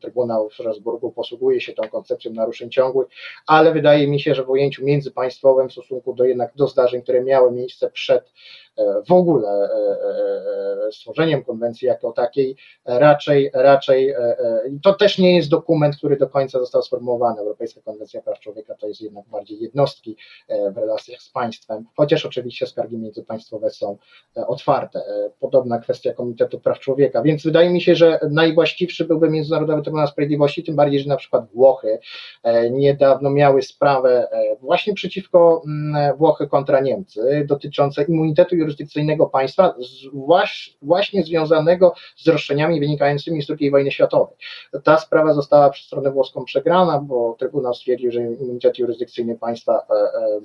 Trybunał 0.00 0.48
w 0.48 0.54
Strasburgu 0.54 1.12
posługuje 1.12 1.60
się 1.60 1.72
tą 1.72 1.88
koncepcją 1.88 2.32
naruszeń 2.32 2.70
ciągłych, 2.70 3.08
ale 3.46 3.72
wydaje 3.72 4.08
mi 4.08 4.20
się, 4.20 4.34
że 4.34 4.44
w 4.44 4.50
ujęciu 4.50 4.84
międzypaństwowym 4.84 5.68
w 5.68 5.72
stosunku 5.72 6.14
do 6.14 6.24
jednak 6.24 6.52
do 6.56 6.66
zdarzeń, 6.66 7.02
które 7.02 7.24
miały 7.24 7.52
miejsce 7.52 7.90
przed 7.90 8.32
w 9.08 9.12
ogóle 9.12 9.48
e, 9.48 9.68
e, 9.70 10.86
e, 10.86 10.92
stworzeniem 10.92 11.44
konwencji 11.44 11.88
jako 11.88 12.12
takiej, 12.12 12.56
raczej, 12.84 13.50
raczej 13.54 14.14
to 14.82 14.94
też 14.94 15.18
nie 15.18 15.36
jest 15.36 15.48
dokument, 15.48 15.96
który 15.96 16.16
do 16.16 16.28
końca 16.28 16.58
został 16.58 16.82
sformułowany. 16.82 17.40
Europejska 17.40 17.80
Konwencja 17.80 18.22
Praw 18.22 18.40
Człowieka 18.40 18.74
to 18.74 18.88
jest 18.88 19.00
jednak 19.00 19.24
bardziej 19.28 19.60
jednostki 19.60 20.16
w 20.72 20.76
relacjach 20.76 21.22
z 21.22 21.28
państwem, 21.28 21.84
chociaż 21.96 22.26
oczywiście 22.26 22.66
skargi 22.66 22.98
międzypaństwowe 22.98 23.70
są 23.70 23.96
otwarte. 24.46 25.02
Podobna 25.40 25.78
kwestia 25.78 26.12
Komitetu 26.12 26.60
Praw 26.60 26.78
Człowieka, 26.78 27.22
więc 27.22 27.42
wydaje 27.42 27.70
mi 27.70 27.80
się, 27.80 27.94
że 27.94 28.20
najwłaściwszy 28.30 29.04
byłby 29.04 29.30
Międzynarodowy 29.30 29.82
Trybunał 29.82 30.06
Sprawiedliwości, 30.06 30.64
tym 30.64 30.76
bardziej, 30.76 31.00
że 31.00 31.08
na 31.08 31.16
przykład 31.16 31.46
Włochy 31.54 31.98
niedawno 32.70 33.30
miały 33.30 33.62
sprawę 33.62 34.28
właśnie 34.60 34.94
przeciwko 34.94 35.62
mm, 35.66 36.16
Włochy 36.16 36.46
kontra 36.46 36.80
Niemcy 36.80 37.44
dotyczące 37.46 38.02
immunitetu 38.02 38.56
jurysdykcyjnego 38.56 38.69
jurysdykcyjnego 38.70 39.26
państwa, 39.26 39.74
właśnie 40.82 41.22
związanego 41.22 41.94
z 42.16 42.28
roszczeniami 42.28 42.80
wynikającymi 42.80 43.42
z 43.42 43.50
II 43.60 43.70
wojny 43.70 43.90
światowej. 43.90 44.36
Ta 44.84 44.98
sprawa 44.98 45.32
została 45.32 45.70
przez 45.70 45.86
stronę 45.86 46.10
włoską 46.10 46.44
przegrana, 46.44 46.98
bo 46.98 47.36
Trybunał 47.38 47.74
stwierdził, 47.74 48.12
że 48.12 48.20
immunitet 48.22 48.78
jurysdykcyjny 48.78 49.38
państwa 49.38 49.86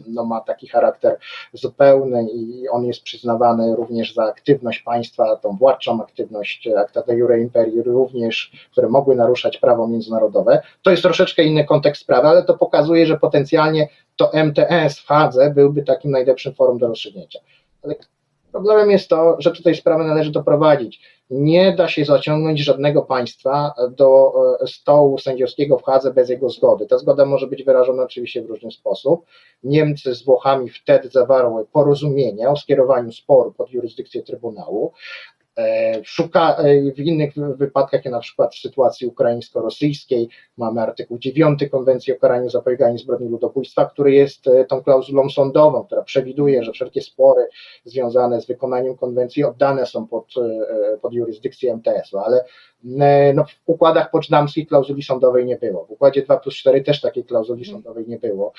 no, 0.07 0.25
ma 0.25 0.41
taki 0.41 0.67
charakter 0.67 1.17
zupełny 1.53 2.27
i 2.33 2.67
on 2.69 2.85
jest 2.85 3.03
przyznawany 3.03 3.75
również 3.75 4.13
za 4.13 4.23
aktywność 4.23 4.79
państwa, 4.79 5.35
tą 5.35 5.57
władczą 5.57 6.03
aktywność 6.03 6.67
acta 6.77 7.01
de 7.01 7.15
jure 7.15 7.41
imperii 7.41 7.81
również, 7.81 8.51
które 8.71 8.89
mogły 8.89 9.15
naruszać 9.15 9.57
prawo 9.57 9.87
międzynarodowe. 9.87 10.61
To 10.81 10.91
jest 10.91 11.03
troszeczkę 11.03 11.43
inny 11.43 11.65
kontekst 11.65 12.01
sprawy, 12.01 12.27
ale 12.27 12.43
to 12.43 12.57
pokazuje, 12.57 13.05
że 13.05 13.17
potencjalnie 13.17 13.87
to 14.15 14.31
MTS 14.33 14.99
w 14.99 15.07
Hadze 15.07 15.49
byłby 15.49 15.83
takim 15.83 16.11
najlepszym 16.11 16.53
forum 16.53 16.77
do 16.77 16.87
rozstrzygnięcia. 16.87 17.39
Ale 17.83 17.95
problemem 18.55 18.91
jest 18.91 19.09
to, 19.09 19.35
że 19.39 19.51
tutaj 19.51 19.75
sprawę 19.75 20.03
należy 20.03 20.31
doprowadzić. 20.31 21.01
Nie 21.29 21.75
da 21.75 21.87
się 21.87 22.05
zaciągnąć 22.05 22.59
żadnego 22.59 23.01
państwa 23.01 23.73
do 23.89 24.33
e, 24.61 24.67
stołu 24.67 25.17
sędziowskiego 25.17 25.77
w 25.77 25.83
Hadze 25.83 26.13
bez 26.13 26.29
jego 26.29 26.49
zgody. 26.49 26.85
Ta 26.85 26.97
zgoda 26.97 27.25
może 27.25 27.47
być 27.47 27.63
wyrażona 27.63 28.03
oczywiście 28.03 28.41
w 28.41 28.45
różny 28.45 28.71
sposób. 28.71 29.25
Niemcy 29.63 30.15
z 30.15 30.25
Włochami 30.25 30.69
wtedy 30.69 31.09
zawarły 31.09 31.65
porozumienie 31.65 32.49
o 32.49 32.55
skierowaniu 32.55 33.11
sporu 33.11 33.51
pod 33.51 33.71
jurysdykcję 33.71 34.23
Trybunału, 34.23 34.91
szuka 36.03 36.55
e, 36.55 36.91
w 36.91 36.99
innych 36.99 37.33
wypadkach, 37.35 38.05
jak 38.05 38.13
na 38.13 38.19
przykład 38.19 38.55
w 38.55 38.59
sytuacji 38.59 39.07
ukraińsko-rosyjskiej, 39.07 40.27
mamy 40.57 40.81
artykuł 40.81 41.19
9 41.19 41.59
Konwencji 41.71 42.13
o 42.13 42.19
karaniu 42.19 42.49
zapobieganiu 42.49 42.97
zbrodni 42.97 43.29
ludobójstwa, 43.29 43.85
który 43.85 44.11
jest 44.11 44.47
e, 44.47 44.65
tą 44.65 44.83
klauzulą 44.83 45.29
sądową, 45.29 45.83
która 45.83 46.01
przewiduje, 46.01 46.63
że 46.63 46.71
wszelkie 46.71 47.01
spory 47.01 47.47
związane 47.85 48.41
z 48.41 48.47
wykonaniem 48.47 48.97
konwencji 48.97 49.43
oddane 49.43 49.85
są 49.85 50.07
pod, 50.07 50.33
pod 51.01 51.13
jurysdykcję 51.13 51.73
MTS-u, 51.73 52.17
ale 52.17 52.45
no, 53.33 53.45
w 53.45 53.55
układach 53.65 54.11
poczdamskich 54.11 54.67
klauzuli 54.67 55.03
sądowej 55.03 55.45
nie 55.45 55.57
było. 55.57 55.85
W 55.85 55.91
układzie 55.91 56.21
2 56.21 56.37
plus 56.37 56.55
4 56.55 56.81
też 56.81 57.01
takiej 57.01 57.23
klauzuli 57.23 57.61
mhm. 57.61 57.77
sądowej 57.77 58.05
nie 58.07 58.17
było. 58.17 58.53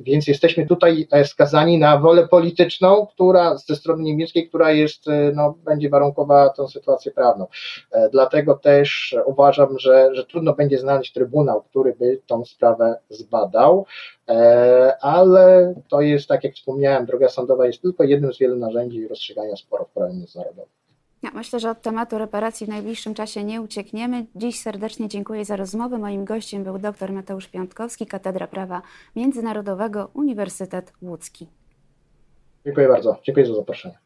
Więc 0.00 0.26
jesteśmy 0.26 0.66
tutaj 0.66 1.08
skazani 1.24 1.78
na 1.78 1.98
wolę 1.98 2.28
polityczną, 2.28 3.06
która 3.06 3.56
ze 3.56 3.76
strony 3.76 4.02
niemieckiej, 4.02 4.48
która 4.48 4.72
jest, 4.72 5.04
no, 5.34 5.54
będzie 5.64 5.88
warunkowana 5.88 6.05
uwarunkowała 6.06 6.48
tą 6.48 6.68
sytuację 6.68 7.12
prawną. 7.12 7.46
E, 7.92 8.08
dlatego 8.08 8.54
też 8.54 9.16
uważam, 9.26 9.78
że, 9.78 10.14
że 10.14 10.24
trudno 10.24 10.52
będzie 10.52 10.78
znaleźć 10.78 11.12
trybunał, 11.12 11.62
który 11.62 11.94
by 11.94 12.20
tą 12.26 12.44
sprawę 12.44 12.98
zbadał, 13.10 13.86
e, 14.28 14.96
ale 15.00 15.74
to 15.88 16.00
jest, 16.00 16.28
tak 16.28 16.44
jak 16.44 16.54
wspomniałem, 16.54 17.06
droga 17.06 17.28
sądowa 17.28 17.66
jest 17.66 17.82
tylko 17.82 18.04
jednym 18.04 18.32
z 18.32 18.38
wielu 18.38 18.56
narzędzi 18.56 19.08
rozstrzygania 19.08 19.56
sporów 19.56 19.88
w 19.88 19.92
prawie 19.92 20.14
międzynarodowym. 20.14 20.70
Ja 21.22 21.30
myślę, 21.34 21.60
że 21.60 21.70
od 21.70 21.82
tematu 21.82 22.18
reparacji 22.18 22.66
w 22.66 22.68
najbliższym 22.68 23.14
czasie 23.14 23.44
nie 23.44 23.60
uciekniemy. 23.60 24.26
Dziś 24.34 24.60
serdecznie 24.60 25.08
dziękuję 25.08 25.44
za 25.44 25.56
rozmowę. 25.56 25.98
Moim 25.98 26.24
gościem 26.24 26.64
był 26.64 26.78
dr 26.78 27.12
Mateusz 27.12 27.48
Piątkowski, 27.48 28.06
Katedra 28.06 28.46
Prawa 28.46 28.82
Międzynarodowego, 29.16 30.10
Uniwersytet 30.14 30.92
Łódzki. 31.02 31.46
Dziękuję 32.64 32.88
bardzo. 32.88 33.16
Dziękuję 33.22 33.46
za 33.46 33.54
zaproszenie. 33.54 34.05